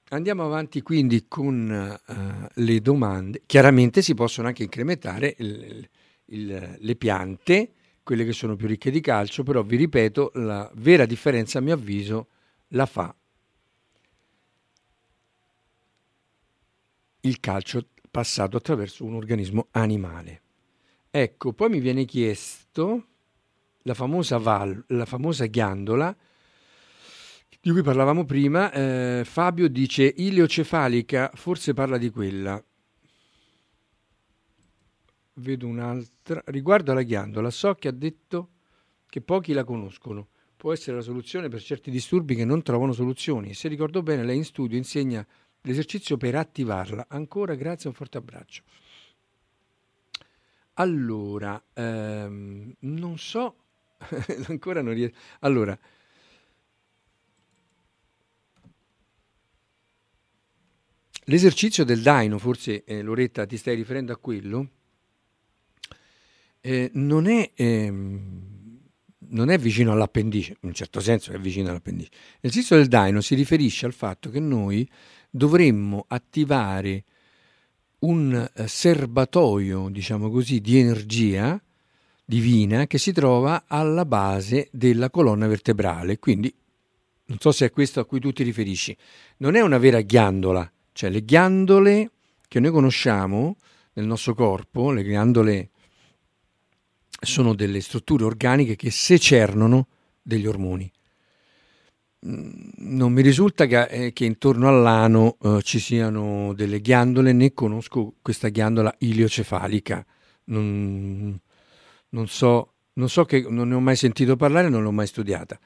andiamo 0.09 0.45
avanti 0.45 0.83
quindi 0.83 1.25
con 1.27 1.99
uh, 2.05 2.47
le 2.53 2.81
domande. 2.81 3.41
Chiaramente 3.47 4.03
si 4.03 4.13
possono 4.13 4.47
anche 4.47 4.61
incrementare 4.61 5.33
il, 5.39 5.89
il, 6.25 6.77
le 6.79 6.95
piante, 6.95 7.71
quelle 8.03 8.25
che 8.25 8.33
sono 8.33 8.55
più 8.55 8.67
ricche 8.67 8.91
di 8.91 9.01
calcio, 9.01 9.41
però 9.41 9.63
vi 9.63 9.75
ripeto, 9.75 10.33
la 10.35 10.69
vera 10.75 11.07
differenza 11.07 11.57
a 11.57 11.61
mio 11.61 11.73
avviso 11.73 12.27
la 12.67 12.85
fa 12.85 13.15
il 17.21 17.39
calcio 17.39 17.87
passato 18.11 18.57
attraverso 18.57 19.05
un 19.05 19.15
organismo 19.15 19.67
animale. 19.71 20.41
Ecco, 21.09 21.53
poi 21.53 21.69
mi 21.69 21.79
viene 21.79 22.05
chiesto 22.05 23.05
la 23.83 23.93
famosa, 23.93 24.37
val- 24.37 24.83
la 24.87 25.05
famosa 25.05 25.45
ghiandola 25.45 26.15
di 27.61 27.69
cui 27.69 27.83
parlavamo 27.83 28.25
prima. 28.25 28.71
Eh, 28.71 29.21
Fabio 29.23 29.69
dice 29.69 30.13
ileocefalica, 30.15 31.31
forse 31.35 31.73
parla 31.73 31.97
di 31.97 32.09
quella. 32.09 32.61
Vedo 35.33 35.67
un'altra. 35.67 36.41
Riguardo 36.45 36.91
alla 36.91 37.03
ghiandola, 37.03 37.49
so 37.49 37.75
che 37.75 37.87
ha 37.87 37.91
detto 37.91 38.49
che 39.07 39.21
pochi 39.21 39.53
la 39.53 39.63
conoscono. 39.63 40.29
Può 40.57 40.73
essere 40.73 40.97
la 40.97 41.03
soluzione 41.03 41.49
per 41.49 41.61
certi 41.61 41.91
disturbi 41.91 42.35
che 42.35 42.45
non 42.45 42.61
trovano 42.61 42.93
soluzioni. 42.93 43.53
Se 43.53 43.67
ricordo 43.67 44.01
bene, 44.03 44.23
lei 44.23 44.37
in 44.37 44.45
studio 44.45 44.77
insegna 44.77 45.25
l'esercizio 45.61 46.17
per 46.17 46.35
attivarla. 46.35 47.05
Ancora 47.09 47.55
grazie, 47.55 47.89
un 47.89 47.95
forte 47.95 48.17
abbraccio. 48.17 48.63
Allora, 50.75 51.61
ehm, 51.73 52.73
non 52.79 53.17
so, 53.17 53.55
ancora 54.47 54.81
non 54.81 54.93
riesco. 54.93 55.15
Allora, 55.39 55.77
l'esercizio 61.25 61.83
del 61.83 62.01
daino, 62.01 62.37
forse 62.37 62.83
eh, 62.83 63.01
Loretta 63.01 63.45
ti 63.45 63.57
stai 63.57 63.75
riferendo 63.75 64.13
a 64.13 64.17
quello, 64.17 64.69
eh, 66.61 66.89
non, 66.93 67.27
è, 67.27 67.51
ehm, 67.53 68.79
non 69.29 69.49
è 69.49 69.57
vicino 69.57 69.91
all'appendice, 69.91 70.57
in 70.61 70.69
un 70.69 70.73
certo 70.73 70.99
senso 70.99 71.31
è 71.31 71.39
vicino 71.39 71.69
all'appendice. 71.69 72.11
L'esercizio 72.39 72.77
del 72.77 72.87
daino 72.87 73.21
si 73.21 73.35
riferisce 73.35 73.85
al 73.85 73.93
fatto 73.93 74.29
che 74.29 74.39
noi 74.39 74.89
dovremmo 75.31 76.05
attivare 76.07 77.05
un 77.99 78.49
eh, 78.53 78.67
serbatoio, 78.67 79.89
diciamo 79.89 80.29
così, 80.29 80.59
di 80.61 80.77
energia 80.77 81.59
divina 82.23 82.85
che 82.87 82.97
si 82.97 83.11
trova 83.11 83.63
alla 83.67 84.05
base 84.05 84.69
della 84.71 85.09
colonna 85.09 85.47
vertebrale. 85.47 86.19
Quindi, 86.19 86.53
non 87.25 87.39
so 87.39 87.51
se 87.51 87.67
è 87.67 87.71
questo 87.71 87.99
a 87.99 88.05
cui 88.05 88.19
tu 88.19 88.31
ti 88.31 88.43
riferisci, 88.43 88.95
non 89.37 89.55
è 89.55 89.61
una 89.61 89.77
vera 89.77 90.01
ghiandola, 90.01 90.71
cioè 90.91 91.09
le 91.09 91.23
ghiandole 91.23 92.11
che 92.47 92.59
noi 92.59 92.71
conosciamo 92.71 93.55
nel 93.93 94.05
nostro 94.05 94.33
corpo, 94.33 94.91
le 94.91 95.03
ghiandole 95.03 95.69
sono 97.21 97.53
delle 97.53 97.81
strutture 97.81 98.23
organiche 98.23 98.75
che 98.75 98.91
secernono 98.91 99.87
degli 100.21 100.45
ormoni. 100.45 100.91
Mm, 102.23 102.49
non 102.77 103.11
mi 103.13 103.21
risulta 103.23 103.65
che, 103.65 103.83
eh, 103.85 104.13
che 104.13 104.25
intorno 104.25 104.67
all'ano 104.67 105.37
eh, 105.41 105.61
ci 105.63 105.79
siano 105.79 106.53
delle 106.53 106.79
ghiandole, 106.79 107.33
né 107.33 107.53
conosco 107.53 108.13
questa 108.21 108.49
ghiandola 108.49 108.93
iliocefalica. 108.99 110.05
Non, 110.45 111.39
non, 112.09 112.27
so, 112.27 112.73
non 112.93 113.09
so 113.09 113.25
che 113.25 113.45
non 113.49 113.69
ne 113.69 113.75
ho 113.75 113.79
mai 113.79 113.95
sentito 113.95 114.35
parlare, 114.35 114.69
non 114.69 114.83
l'ho 114.83 114.91
mai 114.91 115.07
studiata. 115.07 115.59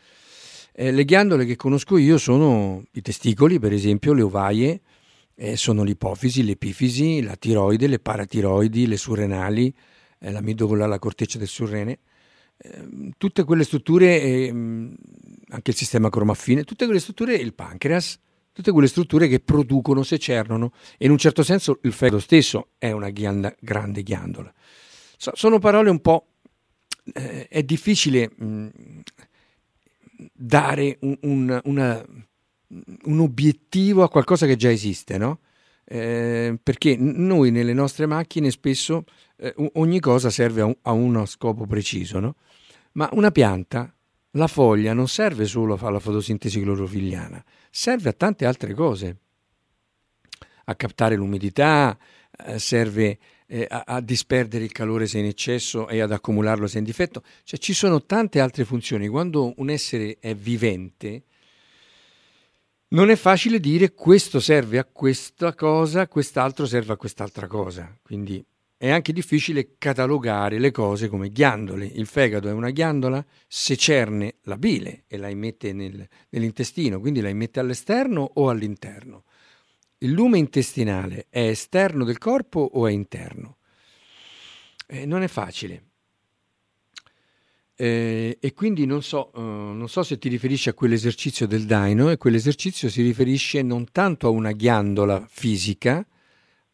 Eh, 0.74 0.92
le 0.92 1.04
ghiandole 1.06 1.46
che 1.46 1.56
conosco 1.58 1.98
io 1.98 2.18
sono 2.18 2.84
i 2.92 3.02
testicoli, 3.02 3.60
per 3.60 3.74
esempio, 3.74 4.14
le 4.14 4.22
ovaie, 4.22 4.82
eh, 5.36 5.58
sono 5.58 5.84
l'ipofisi, 5.84 6.44
l'epifisi, 6.44 7.22
la 7.22 7.36
tiroide, 7.36 7.88
le 7.88 8.00
paratiroidi, 8.00 8.88
le 8.88 8.98
surrenali, 8.98 9.74
eh, 10.20 10.32
la 10.32 10.42
midogola, 10.42 10.86
la 10.88 11.00
corteccia 11.00 11.38
del 11.38 11.48
surrene. 11.48 12.00
Ehm, 12.58 13.12
tutte 13.18 13.44
quelle 13.44 13.64
strutture, 13.64 14.22
ehm, 14.22 14.96
anche 15.50 15.72
il 15.72 15.78
sistema 15.78 16.10
cromaffine, 16.10 16.64
tutte 16.64 16.86
quelle 16.86 17.00
strutture, 17.00 17.36
il 17.36 17.54
pancreas, 17.54 18.20
tutte 18.52 18.72
quelle 18.72 18.88
strutture 18.88 19.28
che 19.28 19.40
producono, 19.40 20.04
secernono 20.04 20.72
e 20.98 21.06
in 21.06 21.12
un 21.12 21.18
certo 21.18 21.44
senso 21.44 21.80
il 21.84 21.92
fegato 21.92 22.20
stesso 22.20 22.70
è 22.78 22.92
una 22.92 23.10
ghianda, 23.10 23.54
grande 23.60 24.02
ghiandola. 24.02 24.54
So, 25.18 25.32
sono 25.36 25.60
parole 25.60 25.90
un 25.90 26.00
po'... 26.00 26.28
Eh, 27.14 27.48
è 27.48 27.62
difficile 27.62 28.32
mh, 28.36 28.68
dare 30.34 30.98
un, 31.02 31.18
un, 31.22 31.62
una, 31.66 32.06
un, 33.04 33.20
obiettivo 33.20 34.04
a 34.04 34.10
qualcosa 34.10 34.46
che 34.46 34.56
già 34.56 34.72
esiste, 34.72 35.18
no? 35.18 35.40
Eh, 35.84 36.58
perché 36.64 36.96
noi 36.98 37.52
nelle 37.52 37.74
nostre 37.74 38.08
macchine 38.08 38.50
spesso 38.50 39.04
eh, 39.38 39.54
ogni 39.74 40.00
cosa 40.00 40.32
serve 40.32 40.62
a, 40.62 40.66
un, 40.66 40.76
a 40.82 40.92
uno 40.94 41.26
scopo 41.26 41.66
preciso, 41.66 42.20
no? 42.20 42.36
Ma 42.94 43.10
una 43.12 43.30
pianta, 43.32 43.95
la 44.36 44.48
foglia, 44.48 44.94
non 44.94 45.08
serve 45.08 45.46
solo 45.46 45.78
alla 45.82 46.00
fotosintesi 46.00 46.62
clorofilliana, 46.62 47.44
serve 47.70 48.10
a 48.10 48.14
tante 48.14 48.46
altre 48.46 48.74
cose. 48.74 49.18
a 50.68 50.74
captare 50.74 51.16
l'umidità, 51.16 51.96
eh, 52.48 52.58
serve 52.58 53.20
eh, 53.46 53.68
a, 53.70 53.84
a, 53.86 54.02
disperdere 54.02 54.64
il 54.64 54.72
calore 54.72 55.06
se 55.06 55.20
in 55.20 55.26
eccesso 55.26 55.88
e 55.88 56.00
ad 56.00 56.12
accumularlo 56.12 56.66
se 56.66 56.80
in 56.80 56.84
difetto. 56.84 57.22
Cioè 57.44 57.60
ci 57.60 57.74
sono 57.74 58.04
tante 58.04 58.40
altre 58.40 58.66
funzioni. 58.66 59.08
Quando 59.08 59.54
un 59.58 59.70
essere 59.70 60.18
è 60.20 60.34
vivente, 60.34 61.24
non 62.90 63.12
è 63.12 63.16
facile 63.16 63.60
dire 63.60 63.94
questo 63.94 64.40
serve 64.40 64.80
a 64.80 64.86
questa 64.86 65.54
cosa, 65.54 66.08
quest'altro 66.08 66.66
serve 66.66 66.94
a 66.94 66.98
quest'altra 66.98 67.46
cosa. 67.46 67.96
Quindi 68.02 68.44
è 68.78 68.90
anche 68.90 69.14
difficile 69.14 69.76
catalogare 69.78 70.60
le 70.60 70.72
cose 70.72 71.08
come 71.08 71.32
ghiandole. 71.32 71.86
Il 71.86 72.08
fegato 72.08 72.50
è 72.50 72.52
una 72.52 72.72
ghiandola, 72.72 73.26
secerne 73.48 74.36
la 74.44 74.58
bile 74.58 75.04
e 75.08 75.18
la 75.18 75.30
immette 75.30 75.72
nel, 75.72 76.08
nell'intestino, 76.30 77.00
quindi 77.00 77.22
la 77.22 77.30
immette 77.30 77.60
all'esterno 77.60 78.30
o 78.34 78.50
all'interno. 78.50 79.24
Il 80.00 80.12
lume 80.12 80.38
intestinale 80.38 81.28
è 81.30 81.48
esterno 81.48 82.04
del 82.04 82.18
corpo 82.18 82.60
o 82.60 82.86
è 82.86 82.92
interno? 82.92 83.58
Eh, 84.88 85.06
non 85.06 85.24
è 85.24 85.28
facile. 85.28 85.84
Eh, 87.78 88.38
e 88.40 88.54
quindi 88.54 88.86
non 88.86 89.02
so, 89.02 89.32
uh, 89.34 89.42
non 89.42 89.90
so, 89.90 90.04
se 90.04 90.18
ti 90.18 90.30
riferisci 90.30 90.70
a 90.70 90.74
quell'esercizio 90.74 91.48
del 91.48 91.66
daino 91.66 92.10
e 92.10 92.18
quell'esercizio 92.18 92.90
si 92.90 93.02
riferisce 93.02 93.62
non 93.62 93.92
tanto 93.92 94.28
a 94.28 94.32
una 94.32 94.52
ghiandola 94.52 95.26
fisica, 95.30 96.06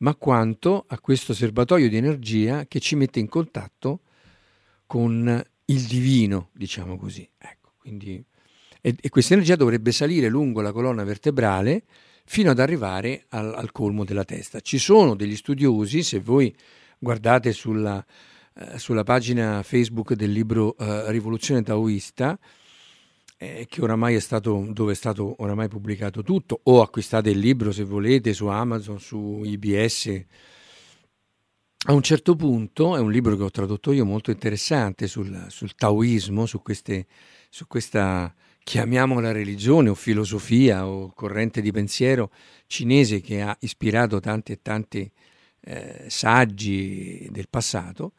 ma 0.02 0.16
quanto 0.16 0.86
a 0.88 1.00
questo 1.00 1.34
serbatoio 1.34 1.90
di 1.90 1.98
energia 1.98 2.66
che 2.66 2.80
ci 2.80 2.96
mette 2.96 3.20
in 3.20 3.28
contatto 3.28 4.02
con 4.86 5.44
il 5.66 5.82
divino, 5.84 6.50
diciamo 6.54 6.98
così. 6.98 7.28
Ecco, 7.38 7.74
quindi, 7.78 8.24
e, 8.82 8.96
e 9.00 9.10
questa 9.10 9.34
energia 9.34 9.56
dovrebbe 9.56 9.92
salire 9.92 10.28
lungo 10.28 10.62
la 10.62 10.72
colonna 10.72 11.04
vertebrale 11.04 11.84
fino 12.26 12.52
ad 12.52 12.60
arrivare 12.60 13.26
al, 13.30 13.54
al 13.54 13.72
colmo 13.72 14.04
della 14.04 14.26
testa. 14.26 14.60
Ci 14.60 14.78
sono 14.78 15.16
degli 15.16 15.36
studiosi, 15.36 16.04
se 16.04 16.20
voi 16.20 16.54
guardate 16.98 17.52
sulla, 17.54 18.04
eh, 18.56 18.80
sulla 18.80 19.04
pagina 19.04 19.64
Facebook 19.64 20.14
del 20.14 20.32
libro 20.32 20.76
eh, 20.78 21.12
Rivoluzione 21.12 21.64
Taoista, 21.64 22.38
eh, 23.42 23.66
che 23.68 23.82
oramai 23.82 24.14
è 24.14 24.20
stato, 24.20 24.68
dove 24.70 24.92
è 24.92 24.96
stato 24.96 25.34
oramai 25.40 25.68
pubblicato 25.68 26.22
tutto, 26.22 26.60
o 26.64 26.82
acquistate 26.84 27.32
il 27.32 27.40
libro 27.40 27.72
se 27.72 27.84
volete 27.84 28.34
su 28.34 28.46
Amazon, 28.46 29.00
su 29.00 29.42
IBS. 29.44 30.26
A 31.86 31.94
un 31.94 32.04
certo 32.04 32.36
punto, 32.36 32.96
è 32.96 33.00
un 33.00 33.12
libro 33.12 33.36
che 33.36 33.42
ho 33.42 33.50
tradotto 33.50 33.92
io 33.92 34.06
molto 34.06 34.30
interessante 34.30 35.08
sul, 35.08 35.48
sul 35.50 35.74
taoismo, 35.74 36.46
su, 36.46 36.62
queste, 36.62 37.08
su 37.50 37.66
questa, 37.66 38.32
chiamiamola 38.64 39.32
religione 39.32 39.90
o 39.90 39.96
filosofia 39.96 40.86
o 40.86 41.12
corrente 41.12 41.62
di 41.62 41.72
pensiero 41.72 42.30
cinese 42.68 43.22
che 43.22 43.42
ha 43.42 43.58
ispirato 43.62 44.20
tanti 44.20 44.52
e 44.52 44.60
tanti 44.62 45.12
eh, 45.62 46.06
saggi 46.10 47.28
del 47.32 47.50
passato 47.50 48.14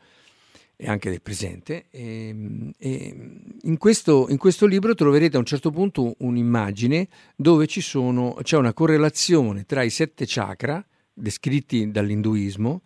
e 0.77 0.89
anche 0.89 1.11
del 1.11 1.23
presente. 1.23 1.87
E, 1.91 2.29
ehm, 2.29 2.73
e 2.79 3.15
in, 3.63 3.79
questo, 3.79 4.27
in, 4.29 4.39
questo, 4.39 4.67
libro 4.67 4.95
troverete 4.95 5.37
a 5.37 5.39
un 5.39 5.45
certo 5.45 5.71
punto 5.71 6.15
un'immagine 6.19 7.09
dove 7.37 7.67
sono, 7.69 8.37
c'è 8.43 8.57
una 8.57 8.73
correlazione 8.73 9.65
tra 9.65 9.83
i 9.83 9.91
sette 9.91 10.25
chakra 10.27 10.85
descritti 11.15 11.91
dall'induismo 11.91 12.83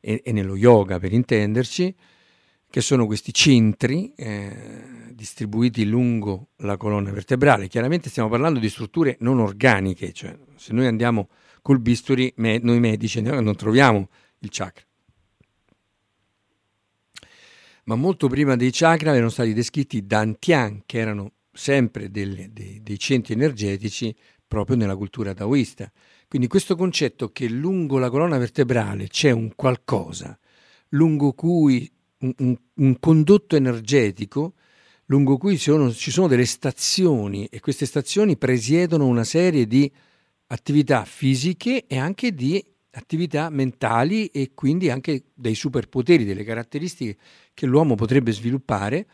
e, 0.00 0.22
e 0.24 0.32
nello 0.32 0.56
yoga 0.56 0.98
per 0.98 1.12
intenderci, 1.12 1.94
che 2.70 2.80
sono 2.80 3.06
questi 3.06 3.34
centri 3.34 4.12
eh, 4.14 5.10
distribuiti 5.12 5.84
lungo 5.84 6.50
la 6.58 6.76
colonna 6.76 7.10
vertebrale. 7.10 7.66
Chiaramente 7.66 8.08
stiamo 8.08 8.28
parlando 8.28 8.60
di 8.60 8.68
strutture 8.68 9.16
non 9.20 9.40
organiche, 9.40 10.12
cioè 10.12 10.38
se 10.56 10.72
noi 10.72 10.86
andiamo 10.86 11.28
col 11.62 11.80
bisturi, 11.80 12.32
me, 12.36 12.58
noi 12.62 12.78
medici 12.78 13.20
non 13.20 13.56
troviamo 13.56 14.08
il 14.38 14.48
chakra. 14.50 14.84
Ma 17.90 17.96
molto 17.96 18.28
prima 18.28 18.54
dei 18.54 18.70
chakra 18.70 19.14
erano 19.14 19.30
stati 19.30 19.52
descritti 19.52 20.06
dantian, 20.06 20.82
che 20.86 20.98
erano 20.98 21.32
sempre 21.52 22.08
delle, 22.08 22.50
dei, 22.52 22.80
dei 22.84 22.98
centri 23.00 23.34
energetici 23.34 24.14
proprio 24.46 24.76
nella 24.76 24.94
cultura 24.94 25.34
taoista. 25.34 25.90
Quindi 26.28 26.46
questo 26.46 26.76
concetto 26.76 27.30
che 27.32 27.48
lungo 27.48 27.98
la 27.98 28.08
colonna 28.08 28.38
vertebrale 28.38 29.08
c'è 29.08 29.32
un 29.32 29.56
qualcosa 29.56 30.38
lungo 30.90 31.32
cui 31.32 31.90
un, 32.18 32.32
un, 32.38 32.56
un 32.74 32.98
condotto 33.00 33.56
energetico 33.56 34.54
lungo 35.06 35.36
cui 35.36 35.56
sono, 35.56 35.92
ci 35.92 36.12
sono 36.12 36.28
delle 36.28 36.46
stazioni 36.46 37.46
e 37.46 37.58
queste 37.58 37.86
stazioni 37.86 38.36
presiedono 38.36 39.06
una 39.06 39.24
serie 39.24 39.66
di 39.66 39.90
attività 40.46 41.04
fisiche 41.04 41.86
e 41.88 41.98
anche 41.98 42.32
di 42.32 42.64
attività 42.92 43.50
mentali 43.50 44.26
e 44.26 44.52
quindi 44.54 44.90
anche 44.90 45.24
dei 45.34 45.54
superpoteri, 45.54 46.24
delle 46.24 46.44
caratteristiche 46.44 47.16
che 47.60 47.66
l'uomo 47.66 47.94
potrebbe 47.94 48.32
sviluppare, 48.32 49.06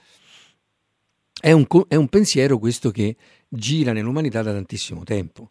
è 1.40 1.50
un, 1.50 1.66
è 1.88 1.96
un 1.96 2.08
pensiero 2.08 2.58
questo 2.58 2.92
che 2.92 3.16
gira 3.48 3.92
nell'umanità 3.92 4.40
da 4.40 4.52
tantissimo 4.52 5.02
tempo. 5.02 5.50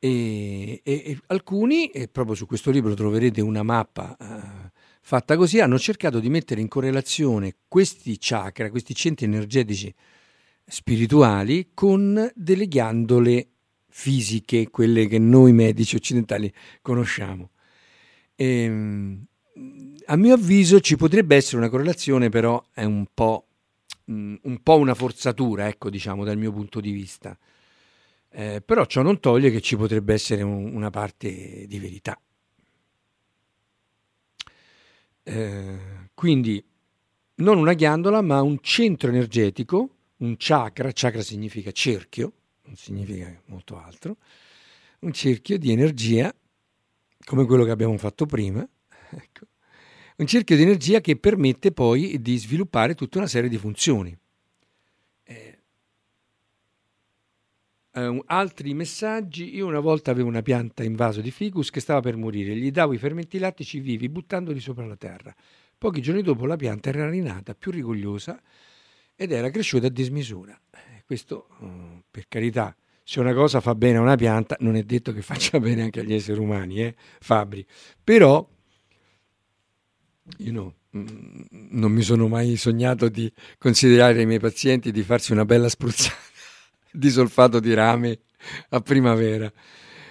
E, 0.00 0.80
e, 0.82 1.02
e 1.06 1.18
alcuni, 1.28 1.86
e 1.86 2.08
proprio 2.08 2.34
su 2.34 2.46
questo 2.46 2.72
libro 2.72 2.94
troverete 2.94 3.40
una 3.40 3.62
mappa 3.62 4.16
uh, 4.18 4.70
fatta 5.02 5.36
così, 5.36 5.60
hanno 5.60 5.78
cercato 5.78 6.18
di 6.18 6.28
mettere 6.28 6.60
in 6.60 6.66
correlazione 6.66 7.58
questi 7.68 8.16
chakra, 8.18 8.70
questi 8.70 8.92
centri 8.92 9.26
energetici 9.26 9.94
spirituali, 10.66 11.70
con 11.74 12.28
delle 12.34 12.66
ghiandole 12.66 13.50
fisiche, 13.88 14.68
quelle 14.68 15.06
che 15.06 15.20
noi 15.20 15.52
medici 15.52 15.94
occidentali 15.94 16.52
conosciamo. 16.82 17.50
E, 18.34 18.46
ehm, 18.46 19.26
a 20.06 20.16
mio 20.16 20.34
avviso 20.34 20.80
ci 20.80 20.96
potrebbe 20.96 21.36
essere 21.36 21.58
una 21.58 21.68
correlazione, 21.68 22.28
però 22.28 22.62
è 22.72 22.84
un 22.84 23.06
po', 23.12 23.46
mm, 24.10 24.36
un 24.42 24.62
po 24.62 24.76
una 24.76 24.94
forzatura, 24.94 25.68
ecco, 25.68 25.90
diciamo, 25.90 26.24
dal 26.24 26.36
mio 26.38 26.52
punto 26.52 26.80
di 26.80 26.90
vista. 26.92 27.36
Eh, 28.30 28.60
però 28.64 28.84
ciò 28.86 29.02
non 29.02 29.20
toglie 29.20 29.50
che 29.50 29.60
ci 29.60 29.76
potrebbe 29.76 30.14
essere 30.14 30.42
un, 30.42 30.74
una 30.74 30.90
parte 30.90 31.66
di 31.66 31.78
verità. 31.78 32.18
Eh, 35.22 35.78
quindi 36.14 36.64
non 37.36 37.58
una 37.58 37.74
ghiandola, 37.74 38.20
ma 38.22 38.42
un 38.42 38.58
centro 38.60 39.08
energetico, 39.08 39.90
un 40.18 40.36
chakra, 40.38 40.90
chakra 40.92 41.22
significa 41.22 41.72
cerchio, 41.72 42.32
non 42.64 42.76
significa 42.76 43.40
molto 43.46 43.78
altro, 43.78 44.16
un 45.00 45.12
cerchio 45.12 45.58
di 45.58 45.72
energia 45.72 46.34
come 47.24 47.44
quello 47.44 47.64
che 47.64 47.70
abbiamo 47.70 47.96
fatto 47.98 48.24
prima, 48.26 48.66
ecco. 49.10 49.46
Un 50.16 50.26
cerchio 50.26 50.56
di 50.56 50.62
energia 50.62 51.00
che 51.00 51.16
permette 51.16 51.72
poi 51.72 52.20
di 52.20 52.36
sviluppare 52.38 52.94
tutta 52.94 53.18
una 53.18 53.26
serie 53.26 53.48
di 53.48 53.58
funzioni. 53.58 54.16
Eh, 55.24 55.58
eh, 57.92 58.22
altri 58.26 58.74
messaggi, 58.74 59.54
io 59.54 59.66
una 59.66 59.80
volta 59.80 60.10
avevo 60.10 60.28
una 60.28 60.42
pianta 60.42 60.82
in 60.82 60.94
vaso 60.94 61.20
di 61.20 61.30
ficus 61.30 61.70
che 61.70 61.80
stava 61.80 62.00
per 62.00 62.16
morire, 62.16 62.54
gli 62.56 62.70
davo 62.70 62.94
i 62.94 62.98
fermenti 62.98 63.38
lattici 63.38 63.78
vivi 63.80 64.08
buttandoli 64.08 64.60
sopra 64.60 64.86
la 64.86 64.96
terra. 64.96 65.34
Pochi 65.78 66.00
giorni 66.00 66.22
dopo 66.22 66.46
la 66.46 66.56
pianta 66.56 66.88
era 66.88 67.08
rinata, 67.08 67.54
più 67.54 67.70
rigogliosa 67.70 68.40
ed 69.14 69.32
era 69.32 69.50
cresciuta 69.50 69.88
a 69.88 69.90
dismisura. 69.90 70.58
Eh, 70.70 71.02
questo, 71.04 71.48
oh, 71.60 72.04
per 72.10 72.26
carità, 72.28 72.74
se 73.02 73.20
una 73.20 73.34
cosa 73.34 73.60
fa 73.60 73.74
bene 73.74 73.98
a 73.98 74.00
una 74.00 74.16
pianta, 74.16 74.56
non 74.60 74.76
è 74.76 74.82
detto 74.82 75.12
che 75.12 75.20
faccia 75.20 75.60
bene 75.60 75.82
anche 75.82 76.00
agli 76.00 76.14
esseri 76.14 76.40
umani, 76.40 76.82
eh, 76.82 76.94
Fabri. 77.20 77.64
Però 78.02 78.48
io 80.38 80.52
no, 80.52 80.74
mm, 80.96 81.06
non 81.70 81.92
mi 81.92 82.02
sono 82.02 82.28
mai 82.28 82.56
sognato 82.56 83.08
di 83.08 83.32
considerare 83.58 84.20
ai 84.20 84.26
miei 84.26 84.40
pazienti 84.40 84.92
di 84.92 85.02
farsi 85.02 85.32
una 85.32 85.44
bella 85.44 85.68
spruzzata 85.68 86.16
di 86.90 87.10
solfato 87.10 87.60
di 87.60 87.74
rame 87.74 88.20
a 88.70 88.80
primavera. 88.80 89.52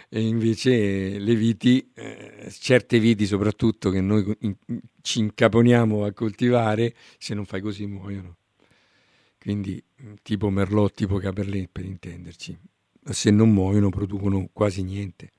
E 0.07 0.21
invece 0.21 1.17
le 1.17 1.35
viti, 1.35 1.91
eh, 1.93 2.53
certe 2.59 2.99
viti 2.99 3.25
soprattutto 3.25 3.89
che 3.89 4.01
noi 4.01 4.35
in, 4.41 4.55
ci 5.01 5.19
incaponiamo 5.19 6.05
a 6.05 6.13
coltivare, 6.13 6.93
se 7.17 7.33
non 7.33 7.45
fai 7.45 7.61
così 7.61 7.85
muoiono. 7.85 8.37
Quindi 9.39 9.83
tipo 10.21 10.49
Merlot, 10.49 10.93
tipo 10.93 11.17
Caberlet 11.17 11.69
per 11.71 11.85
intenderci 11.85 12.57
se 13.13 13.31
non 13.31 13.51
muoiono 13.51 13.89
producono 13.89 14.49
quasi 14.51 14.83
niente. 14.83 15.31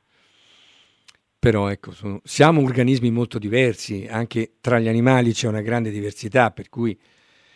Però 1.39 1.69
ecco, 1.69 1.93
sono, 1.93 2.21
siamo 2.25 2.63
organismi 2.63 3.11
molto 3.11 3.39
diversi, 3.39 4.07
anche 4.09 4.55
tra 4.61 4.79
gli 4.79 4.89
animali 4.89 5.33
c'è 5.33 5.47
una 5.49 5.61
grande 5.61 5.91
diversità, 5.91 6.51
per 6.51 6.69
cui, 6.69 6.99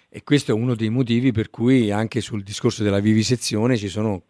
e 0.09 0.23
questo 0.23 0.53
è 0.53 0.55
uno 0.55 0.75
dei 0.75 0.91
motivi 0.91 1.33
per 1.33 1.51
cui 1.51 1.91
anche 1.91 2.21
sul 2.21 2.43
discorso 2.43 2.83
della 2.83 3.01
vivisezione 3.01 3.77
ci 3.77 3.89
sono, 3.89 4.25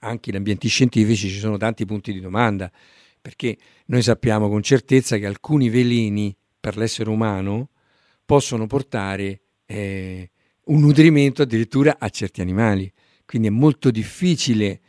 anche 0.00 0.30
in 0.30 0.36
ambienti 0.36 0.68
scientifici, 0.68 1.28
ci 1.28 1.38
sono 1.38 1.56
tanti 1.58 1.84
punti 1.84 2.12
di 2.12 2.20
domanda, 2.20 2.72
perché 3.20 3.56
noi 3.86 4.02
sappiamo 4.02 4.48
con 4.48 4.62
certezza 4.62 5.16
che 5.16 5.26
alcuni 5.26 5.68
veleni 5.68 6.34
per 6.58 6.76
l'essere 6.76 7.10
umano 7.10 7.68
possono 8.24 8.66
portare 8.66 9.42
eh, 9.66 10.30
un 10.64 10.80
nutrimento 10.80 11.42
addirittura 11.42 11.96
a 11.98 12.08
certi 12.08 12.40
animali. 12.40 12.90
Quindi 13.24 13.48
è 13.48 13.50
molto 13.50 13.90
difficile 13.90 14.80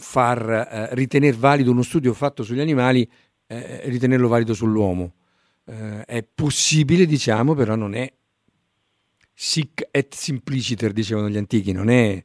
far 0.00 0.50
eh, 0.50 0.94
ritenere 0.94 1.36
valido 1.36 1.70
uno 1.70 1.82
studio 1.82 2.12
fatto 2.14 2.42
sugli 2.42 2.60
animali, 2.60 3.08
eh, 3.46 3.82
ritenerlo 3.84 4.28
valido 4.28 4.54
sull'uomo. 4.54 5.14
Eh, 5.66 6.04
è 6.04 6.26
possibile, 6.34 7.06
diciamo, 7.06 7.54
però 7.54 7.76
non 7.76 7.94
è 7.94 8.12
sic 9.32 9.88
et 9.90 10.14
simpliciter, 10.14 10.92
dicevano 10.92 11.28
gli 11.28 11.36
antichi, 11.36 11.72
non 11.72 11.90
è, 11.90 12.22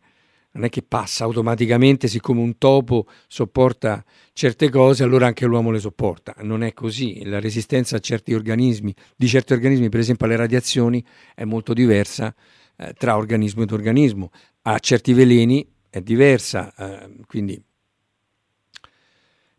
non 0.51 0.63
è 0.63 0.69
che 0.69 0.81
passa 0.81 1.25
automaticamente, 1.25 2.07
siccome 2.07 2.41
un 2.41 2.57
topo 2.57 3.07
sopporta 3.27 4.03
certe 4.33 4.69
cose, 4.69 5.03
allora 5.03 5.27
anche 5.27 5.45
l'uomo 5.45 5.69
le 5.69 5.79
sopporta. 5.79 6.33
Non 6.39 6.63
è 6.63 6.73
così. 6.73 7.23
La 7.25 7.39
resistenza 7.39 7.97
a 7.97 7.99
certi 7.99 8.33
organismi, 8.33 8.93
di 9.15 9.27
certi 9.27 9.53
organismi, 9.53 9.89
per 9.89 9.99
esempio 9.99 10.25
alle 10.25 10.37
radiazioni, 10.37 11.03
è 11.35 11.43
molto 11.43 11.73
diversa 11.73 12.33
eh, 12.77 12.93
tra 12.93 13.17
organismo 13.17 13.63
ed 13.63 13.71
organismo. 13.71 14.31
A 14.63 14.79
certi 14.79 15.13
veleni 15.13 15.74
è 15.95 16.01
diversa, 16.01 16.75
eh, 16.75 17.09
quindi 17.25 17.57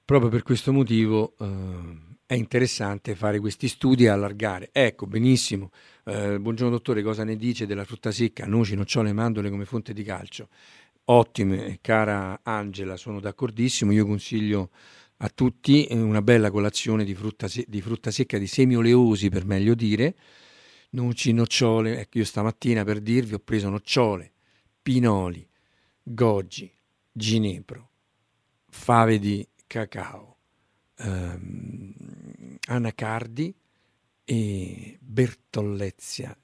proprio 0.04 0.28
per 0.28 0.42
questo 0.42 0.70
motivo 0.70 1.34
eh, 1.38 1.98
è 2.26 2.34
interessante 2.34 3.14
fare 3.14 3.40
questi 3.40 3.68
studi 3.68 4.04
e 4.04 4.08
allargare. 4.08 4.68
Ecco, 4.70 5.06
benissimo. 5.06 5.70
Eh, 6.04 6.38
buongiorno 6.38 6.76
dottore, 6.76 7.02
cosa 7.02 7.24
ne 7.24 7.36
dice 7.36 7.64
della 7.64 7.86
frutta 7.86 8.10
secca, 8.10 8.44
noci, 8.44 8.74
nocciole 8.74 9.08
e 9.08 9.12
mandorle 9.14 9.48
come 9.48 9.64
fonte 9.64 9.94
di 9.94 10.02
calcio? 10.02 10.48
Ottime, 11.04 11.78
cara 11.80 12.40
Angela, 12.42 12.98
sono 12.98 13.18
d'accordissimo. 13.18 13.92
Io 13.92 14.04
consiglio 14.04 14.68
a 15.18 15.30
tutti 15.30 15.86
una 15.92 16.20
bella 16.20 16.50
colazione 16.50 17.04
di 17.04 17.14
frutta, 17.14 17.48
se- 17.48 17.64
di 17.66 17.80
frutta 17.80 18.10
secca, 18.10 18.36
di 18.36 18.46
semi 18.46 18.76
oleosi 18.76 19.30
per 19.30 19.46
meglio 19.46 19.74
dire, 19.74 20.14
noci, 20.90 21.32
nocciole. 21.32 21.98
Ecco, 21.98 22.18
io 22.18 22.24
stamattina 22.26 22.84
per 22.84 23.00
dirvi 23.00 23.32
ho 23.32 23.38
preso 23.38 23.70
nocciole, 23.70 24.32
pinoli, 24.82 25.48
goji, 26.08 26.72
ginepro, 27.10 27.90
fave 28.68 29.18
di 29.18 29.46
cacao, 29.66 30.36
ehm, 30.98 32.58
anacardi 32.68 33.52
e 34.24 34.98
bertollezia 35.00 36.36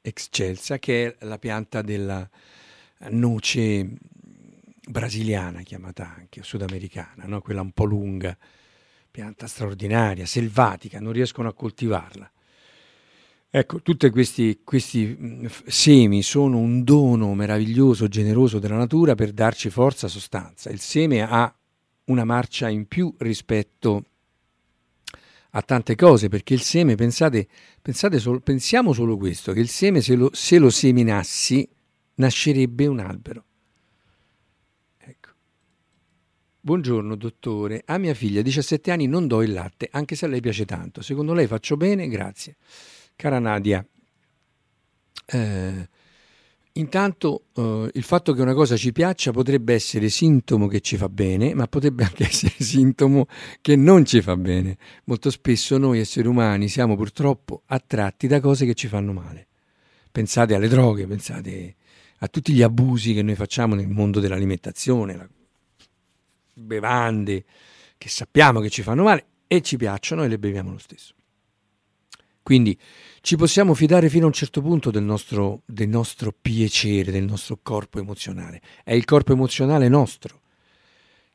excelsa, 0.00 0.78
che 0.80 1.06
è 1.06 1.24
la 1.24 1.38
pianta 1.38 1.82
della 1.82 2.28
noce 3.10 3.88
brasiliana, 4.88 5.62
chiamata 5.62 6.12
anche, 6.16 6.42
sudamericana, 6.42 7.24
no? 7.26 7.40
quella 7.40 7.60
un 7.60 7.72
po' 7.72 7.84
lunga, 7.84 8.36
pianta 9.08 9.46
straordinaria, 9.46 10.26
selvatica, 10.26 10.98
non 10.98 11.12
riescono 11.12 11.48
a 11.48 11.54
coltivarla. 11.54 12.30
Ecco, 13.58 13.80
tutti 13.80 14.10
questi, 14.10 14.60
questi 14.62 15.48
semi 15.64 16.20
sono 16.20 16.58
un 16.58 16.84
dono 16.84 17.32
meraviglioso, 17.32 18.06
generoso 18.06 18.58
della 18.58 18.76
natura 18.76 19.14
per 19.14 19.32
darci 19.32 19.70
forza, 19.70 20.08
sostanza. 20.08 20.68
Il 20.68 20.78
seme 20.78 21.22
ha 21.22 21.56
una 22.04 22.24
marcia 22.24 22.68
in 22.68 22.86
più 22.86 23.14
rispetto 23.16 24.04
a 25.52 25.62
tante 25.62 25.94
cose, 25.94 26.28
perché 26.28 26.52
il 26.52 26.60
seme, 26.60 26.96
pensate, 26.96 27.48
pensate 27.80 28.18
solo, 28.18 28.40
pensiamo 28.40 28.92
solo 28.92 29.16
questo, 29.16 29.54
che 29.54 29.60
il 29.60 29.70
seme 29.70 30.02
se 30.02 30.16
lo, 30.16 30.28
se 30.34 30.58
lo 30.58 30.68
seminassi 30.68 31.66
nascerebbe 32.16 32.86
un 32.86 32.98
albero. 32.98 33.44
Ecco. 34.98 35.30
Buongiorno 36.60 37.14
dottore, 37.14 37.84
a 37.86 37.96
mia 37.96 38.12
figlia 38.12 38.42
17 38.42 38.90
anni 38.90 39.06
non 39.06 39.26
do 39.26 39.40
il 39.40 39.54
latte, 39.54 39.88
anche 39.92 40.14
se 40.14 40.26
a 40.26 40.28
lei 40.28 40.42
piace 40.42 40.66
tanto. 40.66 41.00
Secondo 41.00 41.32
lei 41.32 41.46
faccio 41.46 41.78
bene? 41.78 42.06
Grazie. 42.06 42.56
Cara 43.16 43.38
Nadia, 43.38 43.84
eh, 45.24 45.88
intanto 46.72 47.44
eh, 47.54 47.90
il 47.94 48.02
fatto 48.02 48.34
che 48.34 48.42
una 48.42 48.52
cosa 48.52 48.76
ci 48.76 48.92
piaccia 48.92 49.32
potrebbe 49.32 49.72
essere 49.74 50.08
sintomo 50.10 50.66
che 50.66 50.80
ci 50.80 50.96
fa 50.98 51.08
bene, 51.08 51.54
ma 51.54 51.66
potrebbe 51.66 52.04
anche 52.04 52.24
essere 52.28 52.54
sintomo 52.58 53.26
che 53.60 53.74
non 53.74 54.04
ci 54.04 54.20
fa 54.20 54.36
bene. 54.36 54.76
Molto 55.04 55.30
spesso 55.30 55.78
noi 55.78 56.00
esseri 56.00 56.28
umani 56.28 56.68
siamo 56.68 56.94
purtroppo 56.94 57.62
attratti 57.66 58.26
da 58.26 58.38
cose 58.40 58.66
che 58.66 58.74
ci 58.74 58.86
fanno 58.86 59.12
male. 59.12 59.46
Pensate 60.12 60.54
alle 60.54 60.68
droghe, 60.68 61.06
pensate 61.06 61.74
a 62.18 62.28
tutti 62.28 62.52
gli 62.52 62.62
abusi 62.62 63.14
che 63.14 63.22
noi 63.22 63.34
facciamo 63.34 63.74
nel 63.74 63.88
mondo 63.88 64.20
dell'alimentazione, 64.20 65.28
bevande 66.52 67.44
che 67.98 68.08
sappiamo 68.08 68.60
che 68.60 68.70
ci 68.70 68.82
fanno 68.82 69.04
male 69.04 69.26
e 69.46 69.62
ci 69.62 69.76
piacciono 69.76 70.22
e 70.22 70.28
le 70.28 70.38
beviamo 70.38 70.72
lo 70.72 70.78
stesso. 70.78 71.15
Quindi 72.46 72.78
ci 73.22 73.34
possiamo 73.34 73.74
fidare 73.74 74.08
fino 74.08 74.22
a 74.22 74.28
un 74.28 74.32
certo 74.32 74.62
punto 74.62 74.92
del 74.92 75.02
nostro, 75.02 75.62
del 75.66 75.88
nostro 75.88 76.32
piacere, 76.32 77.10
del 77.10 77.24
nostro 77.24 77.58
corpo 77.60 77.98
emozionale. 77.98 78.60
È 78.84 78.92
il 78.92 79.04
corpo 79.04 79.32
emozionale 79.32 79.88
nostro 79.88 80.42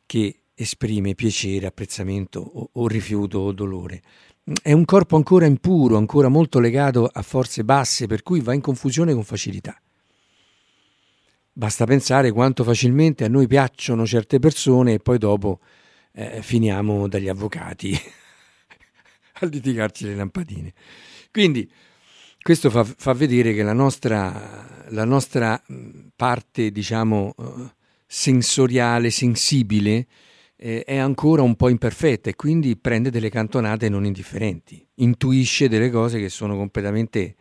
che 0.06 0.44
esprime 0.54 1.14
piacere, 1.14 1.66
apprezzamento 1.66 2.40
o, 2.40 2.70
o 2.72 2.88
rifiuto 2.88 3.40
o 3.40 3.52
dolore. 3.52 4.02
È 4.64 4.72
un 4.72 4.86
corpo 4.86 5.18
ancora 5.18 5.46
impuro, 5.46 5.98
ancora 5.98 6.30
molto 6.30 6.62
legato 6.62 7.10
a 7.12 7.22
forze 7.24 7.66
basse, 7.66 8.08
per 8.08 8.24
cui 8.24 8.40
va 8.40 8.54
in 8.54 8.62
confusione 8.62 9.14
con 9.14 9.26
facilità. 9.26 9.78
Basta 11.52 11.84
pensare 11.84 12.32
quanto 12.32 12.64
facilmente 12.64 13.26
a 13.26 13.28
noi 13.28 13.48
piacciono 13.48 14.06
certe 14.06 14.40
persone 14.40 14.94
e 14.94 15.00
poi 15.00 15.18
dopo 15.18 15.60
eh, 16.14 16.42
finiamo 16.42 17.10
dagli 17.10 17.28
avvocati 17.28 18.00
a 19.42 19.48
litigarci 19.48 20.06
le 20.06 20.16
lampadine. 20.16 20.74
Quindi 21.32 21.70
questo 22.42 22.70
fa, 22.70 22.84
fa 22.84 23.14
vedere 23.14 23.54
che 23.54 23.64
la 23.64 23.74
nostra, 23.74 24.86
la 24.90 25.06
nostra 25.06 25.62
parte, 26.16 26.72
diciamo, 26.72 27.36
eh, 27.38 27.74
sensoriale, 28.06 29.10
sensibile, 29.12 30.08
eh, 30.56 30.84
è 30.84 30.98
ancora 30.98 31.42
un 31.42 31.56
po' 31.56 31.70
imperfetta 31.70 32.30
e 32.30 32.36
quindi 32.36 32.76
prende 32.78 33.10
delle 33.10 33.30
cantonate 33.30 33.90
non 33.90 34.06
indifferenti, 34.06 34.86
intuisce 34.96 35.70
delle 35.70 35.90
cose 35.90 36.20
che 36.20 36.30
sono 36.30 36.56
completamente 36.56 37.36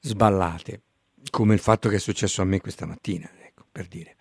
sballate, 0.00 0.82
come 1.30 1.54
il 1.54 1.60
fatto 1.60 1.88
che 1.88 1.96
è 1.96 2.00
successo 2.00 2.42
a 2.42 2.44
me 2.44 2.60
questa 2.60 2.86
mattina, 2.86 3.30
ecco, 3.44 3.66
per 3.70 3.86
dire. 3.86 4.16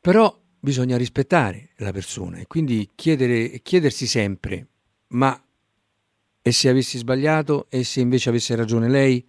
Però 0.00 0.38
bisogna 0.58 0.96
rispettare 0.96 1.70
la 1.76 1.92
persona 1.92 2.38
e 2.38 2.46
quindi 2.46 2.90
chiedere, 2.94 3.60
chiedersi 3.62 4.06
sempre, 4.06 4.66
ma 5.08 5.42
e 6.42 6.52
se 6.52 6.68
avessi 6.68 6.98
sbagliato 6.98 7.66
e 7.68 7.84
se 7.84 8.00
invece 8.00 8.28
avesse 8.28 8.54
ragione 8.54 8.88
lei, 8.88 9.24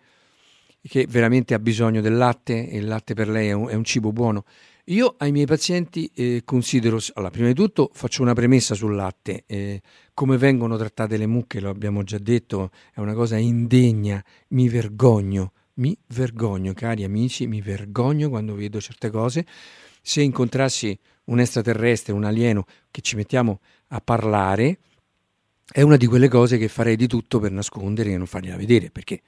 che 0.81 1.05
veramente 1.07 1.53
ha 1.53 1.59
bisogno 1.59 2.01
del 2.01 2.15
latte 2.15 2.67
e 2.69 2.77
il 2.77 2.87
latte 2.87 3.13
per 3.13 3.27
lei 3.27 3.49
è 3.49 3.51
un, 3.51 3.67
è 3.67 3.73
un 3.73 3.83
cibo 3.83 4.11
buono. 4.11 4.45
Io 4.85 5.15
ai 5.19 5.31
miei 5.31 5.45
pazienti 5.45 6.09
eh, 6.15 6.41
considero, 6.43 6.99
allora, 7.13 7.31
prima 7.31 7.47
di 7.47 7.53
tutto 7.53 7.91
faccio 7.93 8.23
una 8.23 8.33
premessa 8.33 8.73
sul 8.73 8.95
latte, 8.95 9.43
eh, 9.45 9.81
come 10.13 10.37
vengono 10.37 10.75
trattate 10.75 11.17
le 11.17 11.27
mucche, 11.27 11.59
lo 11.59 11.69
abbiamo 11.69 12.03
già 12.03 12.17
detto, 12.17 12.71
è 12.93 12.99
una 12.99 13.13
cosa 13.13 13.37
indegna, 13.37 14.23
mi 14.49 14.69
vergogno, 14.69 15.53
mi 15.75 15.95
vergogno, 16.07 16.73
cari 16.73 17.03
amici, 17.03 17.45
mi 17.45 17.61
vergogno 17.61 18.29
quando 18.29 18.55
vedo 18.55 18.81
certe 18.81 19.11
cose. 19.11 19.45
Se 20.01 20.21
incontrassi 20.21 20.97
un 21.25 21.39
extraterrestre, 21.39 22.13
un 22.13 22.23
alieno, 22.23 22.65
che 22.89 23.01
ci 23.01 23.15
mettiamo 23.15 23.61
a 23.89 24.01
parlare, 24.01 24.79
è 25.71 25.81
una 25.81 25.95
di 25.95 26.05
quelle 26.05 26.27
cose 26.27 26.57
che 26.57 26.67
farei 26.67 26.97
di 26.97 27.07
tutto 27.07 27.39
per 27.39 27.51
nascondere 27.51 28.11
e 28.11 28.17
non 28.17 28.27
fargliela 28.27 28.57
vedere, 28.57 28.91
perché 28.91 29.21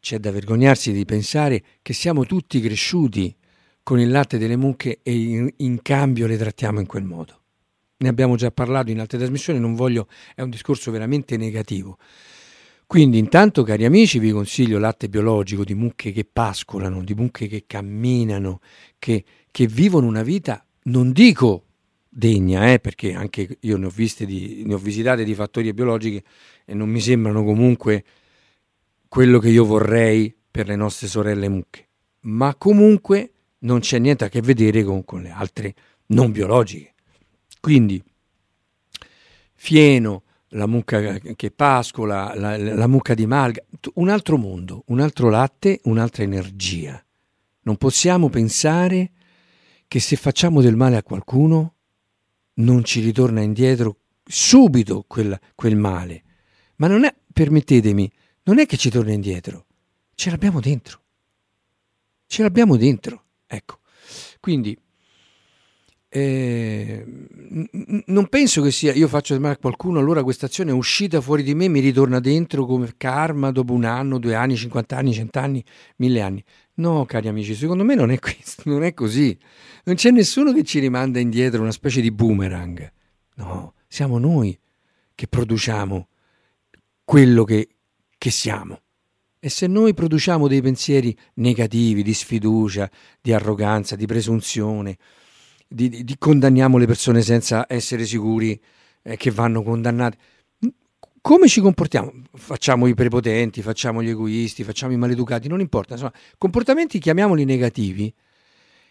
c'è 0.00 0.18
da 0.18 0.30
vergognarsi 0.30 0.92
di 0.92 1.04
pensare 1.04 1.62
che 1.80 1.94
siamo 1.94 2.26
tutti 2.26 2.60
cresciuti 2.60 3.34
con 3.82 3.98
il 3.98 4.10
latte 4.10 4.36
delle 4.36 4.56
mucche 4.56 5.00
e 5.02 5.16
in, 5.16 5.50
in, 5.56 5.80
cambio 5.80 6.26
le 6.26 6.36
trattiamo 6.36 6.78
in 6.78 6.86
quel 6.86 7.04
modo. 7.04 7.40
Ne 7.96 8.08
abbiamo 8.08 8.36
già 8.36 8.50
parlato 8.50 8.90
in 8.90 9.00
altre 9.00 9.16
trasmissioni, 9.16 9.58
non 9.58 9.74
voglio, 9.74 10.08
è 10.34 10.42
un 10.42 10.50
discorso 10.50 10.90
veramente 10.90 11.38
negativo. 11.38 11.96
Quindi 12.86 13.18
intanto, 13.18 13.62
cari 13.62 13.86
amici, 13.86 14.18
vi 14.18 14.30
consiglio 14.30 14.78
latte 14.78 15.08
biologico 15.08 15.64
di 15.64 15.74
mucche 15.74 16.12
che 16.12 16.26
pascolano, 16.30 17.02
di 17.02 17.14
mucche 17.14 17.48
che 17.48 17.64
camminano, 17.66 18.60
che, 18.98 19.24
che 19.50 19.66
vivono 19.66 20.06
una 20.06 20.22
vita, 20.22 20.64
non 20.84 21.12
dico 21.12 21.64
degna, 22.18 22.72
eh, 22.72 22.80
perché 22.80 23.14
anche 23.14 23.58
io 23.60 23.76
ne 23.76 23.86
ho, 23.86 23.92
di, 23.94 24.64
ne 24.66 24.74
ho 24.74 24.78
visitate 24.78 25.22
di 25.22 25.34
fattorie 25.34 25.72
biologiche 25.72 26.24
e 26.64 26.74
non 26.74 26.88
mi 26.88 27.00
sembrano 27.00 27.44
comunque 27.44 28.04
quello 29.06 29.38
che 29.38 29.50
io 29.50 29.64
vorrei 29.64 30.34
per 30.50 30.66
le 30.66 30.74
nostre 30.74 31.06
sorelle 31.06 31.48
mucche, 31.48 31.86
ma 32.22 32.56
comunque 32.56 33.30
non 33.60 33.78
c'è 33.78 34.00
niente 34.00 34.24
a 34.24 34.28
che 34.28 34.40
vedere 34.40 34.82
con, 34.82 35.04
con 35.04 35.22
le 35.22 35.30
altre 35.30 35.74
non 36.06 36.32
biologiche. 36.32 36.94
Quindi 37.60 38.02
fieno, 39.54 40.24
la 40.52 40.66
mucca 40.66 41.18
che 41.18 41.50
pascola, 41.52 42.34
la, 42.34 42.56
la 42.56 42.86
mucca 42.88 43.14
di 43.14 43.26
malga, 43.26 43.62
un 43.94 44.08
altro 44.08 44.36
mondo, 44.38 44.82
un 44.86 44.98
altro 44.98 45.30
latte, 45.30 45.78
un'altra 45.84 46.24
energia. 46.24 47.00
Non 47.62 47.76
possiamo 47.76 48.28
pensare 48.28 49.12
che 49.86 50.00
se 50.00 50.16
facciamo 50.16 50.60
del 50.60 50.74
male 50.74 50.96
a 50.96 51.02
qualcuno 51.04 51.74
non 52.58 52.84
ci 52.84 53.00
ritorna 53.00 53.40
indietro 53.40 53.98
subito 54.24 55.04
quel, 55.06 55.38
quel 55.54 55.76
male. 55.76 56.22
Ma 56.76 56.86
non 56.86 57.04
è, 57.04 57.14
permettetemi, 57.32 58.10
non 58.44 58.58
è 58.58 58.66
che 58.66 58.76
ci 58.76 58.90
torna 58.90 59.12
indietro, 59.12 59.66
ce 60.14 60.30
l'abbiamo 60.30 60.60
dentro. 60.60 61.00
Ce 62.26 62.42
l'abbiamo 62.42 62.76
dentro, 62.76 63.24
ecco. 63.46 63.78
Quindi 64.38 64.78
eh, 66.10 67.04
non 68.06 68.28
penso 68.28 68.62
che 68.62 68.70
sia 68.70 68.92
io 68.94 69.08
faccio 69.08 69.38
male 69.38 69.54
a 69.54 69.58
qualcuno, 69.58 69.98
allora 69.98 70.22
questa 70.22 70.46
azione 70.46 70.70
è 70.70 70.74
uscita 70.74 71.20
fuori 71.20 71.42
di 71.42 71.54
me, 71.54 71.68
mi 71.68 71.80
ritorna 71.80 72.18
dentro 72.18 72.64
come 72.64 72.94
karma 72.96 73.50
dopo 73.50 73.74
un 73.74 73.84
anno, 73.84 74.18
due 74.18 74.34
anni, 74.34 74.56
cinquanta 74.56 74.96
anni, 74.96 75.12
cent'anni, 75.12 75.62
mille 75.96 76.20
anni. 76.20 76.44
No, 76.74 77.04
cari 77.04 77.28
amici, 77.28 77.54
secondo 77.54 77.84
me 77.84 77.94
non 77.94 78.10
è, 78.10 78.18
questo, 78.18 78.62
non 78.70 78.84
è 78.84 78.94
così. 78.94 79.36
Non 79.84 79.96
c'è 79.96 80.10
nessuno 80.10 80.52
che 80.52 80.64
ci 80.64 80.78
rimanda 80.78 81.18
indietro 81.18 81.60
una 81.60 81.72
specie 81.72 82.00
di 82.00 82.10
boomerang. 82.10 82.92
No, 83.34 83.74
siamo 83.86 84.18
noi 84.18 84.58
che 85.14 85.26
produciamo 85.26 86.08
quello 87.04 87.44
che, 87.44 87.68
che 88.16 88.30
siamo. 88.30 88.80
E 89.40 89.48
se 89.48 89.66
noi 89.66 89.94
produciamo 89.94 90.48
dei 90.48 90.60
pensieri 90.60 91.16
negativi, 91.34 92.02
di 92.02 92.14
sfiducia, 92.14 92.90
di 93.20 93.32
arroganza, 93.32 93.94
di 93.94 94.06
presunzione, 94.06 94.96
di, 95.68 96.04
di, 96.04 96.16
condanniamo 96.18 96.78
le 96.78 96.86
persone 96.86 97.20
senza 97.22 97.66
essere 97.68 98.06
sicuri 98.06 98.58
eh, 99.02 99.16
che 99.16 99.30
vanno 99.30 99.62
condannate. 99.62 100.16
Come 101.20 101.46
ci 101.46 101.60
comportiamo? 101.60 102.12
Facciamo 102.32 102.86
i 102.86 102.94
prepotenti, 102.94 103.60
facciamo 103.60 104.02
gli 104.02 104.08
egoisti, 104.08 104.64
facciamo 104.64 104.92
i 104.92 104.96
maleducati, 104.96 105.48
non 105.48 105.60
importa. 105.60 105.92
Insomma, 105.92 106.12
comportamenti 106.38 106.98
chiamiamoli 106.98 107.44
negativi, 107.44 108.12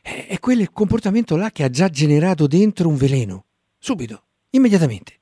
è, 0.02 0.28
è 0.30 0.40
quel 0.40 0.72
comportamento 0.72 1.36
là 1.36 1.52
che 1.52 1.64
ha 1.64 1.70
già 1.70 1.90
generato 1.90 2.46
dentro 2.46 2.88
un 2.90 2.96
veleno, 2.96 3.46
subito, 3.80 4.24
immediatamente 4.52 5.18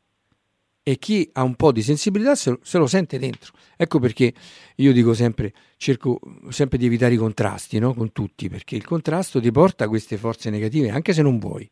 e 0.88 1.00
chi 1.00 1.28
ha 1.34 1.42
un 1.42 1.56
po' 1.56 1.72
di 1.72 1.82
sensibilità 1.82 2.36
se 2.36 2.52
lo, 2.52 2.60
se 2.62 2.78
lo, 2.78 2.86
sente 2.86 3.18
dentro. 3.18 3.54
Ecco 3.76 3.98
perché 3.98 4.32
io 4.76 4.94
dico 4.94 5.16
sempre, 5.16 5.52
cerco 5.78 6.20
sempre 6.50 6.78
di 6.78 6.86
evitare 6.86 7.16
i 7.16 7.18
contrasti 7.18 7.80
no? 7.80 7.96
con 7.96 8.12
tutti, 8.12 8.50
perché 8.50 8.76
il 8.76 8.86
contrasto 8.86 9.42
ti 9.42 9.50
porta 9.50 9.86
a 9.86 9.88
queste 9.88 10.16
forze 10.16 10.52
negative, 10.52 10.92
anche 10.92 11.12
se 11.12 11.24
non 11.24 11.40
vuoi. 11.40 11.68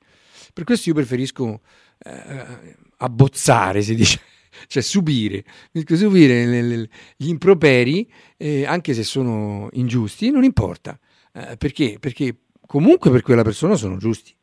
Per 0.52 0.64
questo 0.64 0.90
io 0.90 0.96
preferisco 0.96 1.62
eh, 2.00 2.76
abbozzare, 2.98 3.84
si 3.84 3.94
dice, 3.94 4.20
cioè 4.66 4.82
subire, 4.82 5.46
subire 5.86 6.48
le, 6.48 6.62
le, 6.64 6.90
gli 7.16 7.28
improperi, 7.28 8.12
eh, 8.36 8.66
anche 8.66 8.96
se 8.96 9.04
sono 9.04 9.70
ingiusti, 9.74 10.32
non 10.32 10.44
importa. 10.44 11.00
Eh, 11.34 11.56
perché? 11.58 11.98
Perché 12.00 12.36
comunque 12.66 13.12
per 13.12 13.22
quella 13.22 13.44
persona 13.44 13.76
sono 13.76 13.98
giusti. 13.98 14.36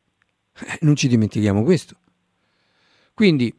Eh, 0.64 0.78
non 0.82 0.94
ci 0.94 1.08
dimentichiamo 1.08 1.64
questo. 1.64 1.96
Quindi 3.14 3.52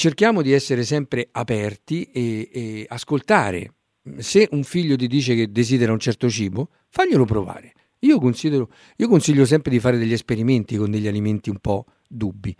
cerchiamo 0.00 0.40
di 0.40 0.52
essere 0.52 0.82
sempre 0.82 1.28
aperti 1.30 2.04
e, 2.04 2.48
e, 2.50 2.86
ascoltare. 2.88 3.74
Se 4.16 4.48
un 4.52 4.64
figlio 4.64 4.96
ti 4.96 5.06
dice 5.06 5.34
che 5.34 5.52
desidera 5.52 5.92
un 5.92 5.98
certo 5.98 6.30
cibo, 6.30 6.70
faglielo 6.88 7.26
provare. 7.26 7.74
Io, 7.98 8.18
io 8.18 9.08
consiglio 9.08 9.44
sempre 9.44 9.70
di 9.70 9.78
fare 9.78 9.98
degli 9.98 10.14
esperimenti 10.14 10.76
con 10.78 10.90
degli 10.90 11.06
alimenti 11.06 11.50
un 11.50 11.58
po' 11.58 11.84
dubbi. 12.08 12.56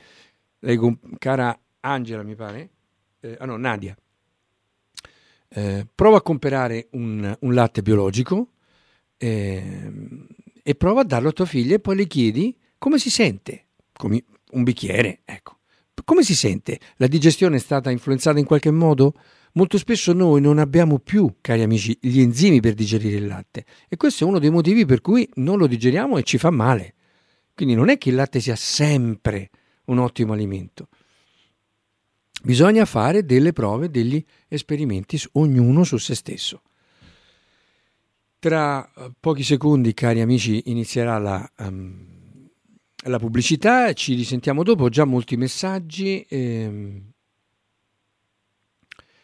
Lei, 0.59 0.79
cara 1.17 1.59
Angela, 1.81 2.23
mi 2.23 2.35
pare? 2.35 2.71
Eh, 3.21 3.37
ah 3.41 3.47
no, 3.47 3.57
Nadia. 3.57 3.97
Eh, 5.49 5.87
prova 5.95 6.19
a 6.19 6.23
comprare 6.23 6.89
un, 6.91 7.37
un 7.41 7.55
latte 7.55 7.81
biologico 7.81 8.51
eh, 9.17 9.91
e 10.63 10.75
prova 10.75 11.01
a 11.01 11.05
darlo 11.05 11.31
a 11.31 11.33
tua 11.33 11.47
figlia 11.47 11.77
e 11.77 11.81
poi 11.81 11.97
le 11.97 12.07
chiedi 12.07 12.55
come 12.77 12.99
si 12.99 13.09
sente. 13.09 13.69
Come 13.95 14.25
un 14.51 14.63
bicchiere, 14.63 15.23
ecco 15.25 15.60
come 16.05 16.23
si 16.23 16.35
sente? 16.35 16.79
La 16.97 17.07
digestione 17.07 17.57
è 17.57 17.61
stata 17.61 17.91
influenzata 17.91 18.39
in 18.39 18.45
qualche 18.45 18.71
modo? 18.71 19.15
Molto 19.53 19.79
spesso 19.79 20.13
noi 20.13 20.41
non 20.41 20.59
abbiamo 20.59 20.99
più, 20.99 21.37
cari 21.41 21.63
amici, 21.63 21.97
gli 22.01 22.21
enzimi 22.21 22.61
per 22.61 22.75
digerire 22.75 23.17
il 23.17 23.27
latte 23.27 23.65
e 23.89 23.97
questo 23.97 24.25
è 24.25 24.27
uno 24.27 24.39
dei 24.39 24.51
motivi 24.51 24.85
per 24.87 25.01
cui 25.01 25.29
non 25.35 25.59
lo 25.59 25.67
digeriamo 25.67 26.19
e 26.19 26.23
ci 26.23 26.39
fa 26.39 26.51
male. 26.51 26.95
Quindi 27.55 27.75
non 27.75 27.89
è 27.89 27.99
che 27.99 28.11
il 28.11 28.15
latte 28.15 28.41
sia 28.41 28.57
sempre 28.57 29.51
un 29.87 29.99
ottimo 29.99 30.33
alimento. 30.33 30.89
Bisogna 32.43 32.85
fare 32.85 33.25
delle 33.25 33.53
prove, 33.53 33.91
degli 33.91 34.25
esperimenti, 34.49 35.21
ognuno 35.33 35.85
su 35.85 35.99
se 35.99 36.15
stesso. 36.15 36.63
Tra 38.39 38.91
eh, 38.97 39.11
pochi 39.21 39.43
secondi, 39.43 39.93
cari 39.93 40.23
amici, 40.23 40.63
inizierà 40.67 41.19
la 41.19 41.53
um, 41.59 42.20
la 43.05 43.19
pubblicità, 43.19 43.93
ci 43.93 44.15
risentiamo 44.15 44.63
dopo, 44.63 44.85
ho 44.85 44.89
già 44.89 45.05
molti 45.05 45.37
messaggi. 45.37 46.25
Ehm... 46.29 47.13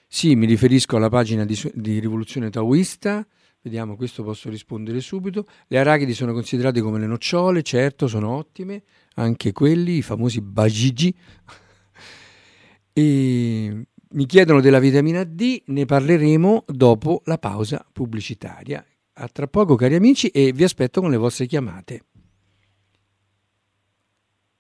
Sì, 0.09 0.35
mi 0.35 0.47
riferisco 0.47 0.97
alla 0.97 1.09
pagina 1.09 1.45
di, 1.45 1.61
di, 1.75 1.99
Rivoluzione 1.99 2.49
Taoista, 2.49 3.27
vediamo, 3.61 3.97
questo 3.97 4.23
posso 4.23 4.49
rispondere 4.49 5.01
subito. 5.01 5.47
Le 5.67 5.79
arachidi 5.79 6.15
sono 6.15 6.33
considerate 6.33 6.81
come 6.81 6.99
le 6.99 7.07
nocciole, 7.07 7.63
certo, 7.63 8.07
sono 8.07 8.31
ottime, 8.31 8.85
anche 9.17 9.53
quelli, 9.53 9.97
i 9.99 10.03
famosi 10.03 10.41
bajiji. 10.41 11.15
e 12.95 13.87
mi 14.09 14.27
chiedono 14.27 14.61
della 14.61 14.79
vitamina 14.79 15.25
D, 15.25 15.65
ne 15.67 15.85
parleremo 15.85 16.65
dopo 16.69 17.23
la 17.25 17.37
pausa 17.37 17.85
pubblicitaria. 17.93 18.83
A 19.19 19.29
tra 19.29 19.49
poco 19.49 19.75
cari 19.75 19.97
amici 19.97 20.29
e 20.29 20.53
vi 20.53 20.65
aspetto 20.65 21.01
con 21.01 21.11
le 21.11 21.17
vostre 21.17 21.47
chiamate. 21.47 22.05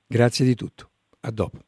Grazie 0.09 0.44
di 0.44 0.54
tutto. 0.54 0.92
A 1.20 1.30
dopo. 1.32 1.65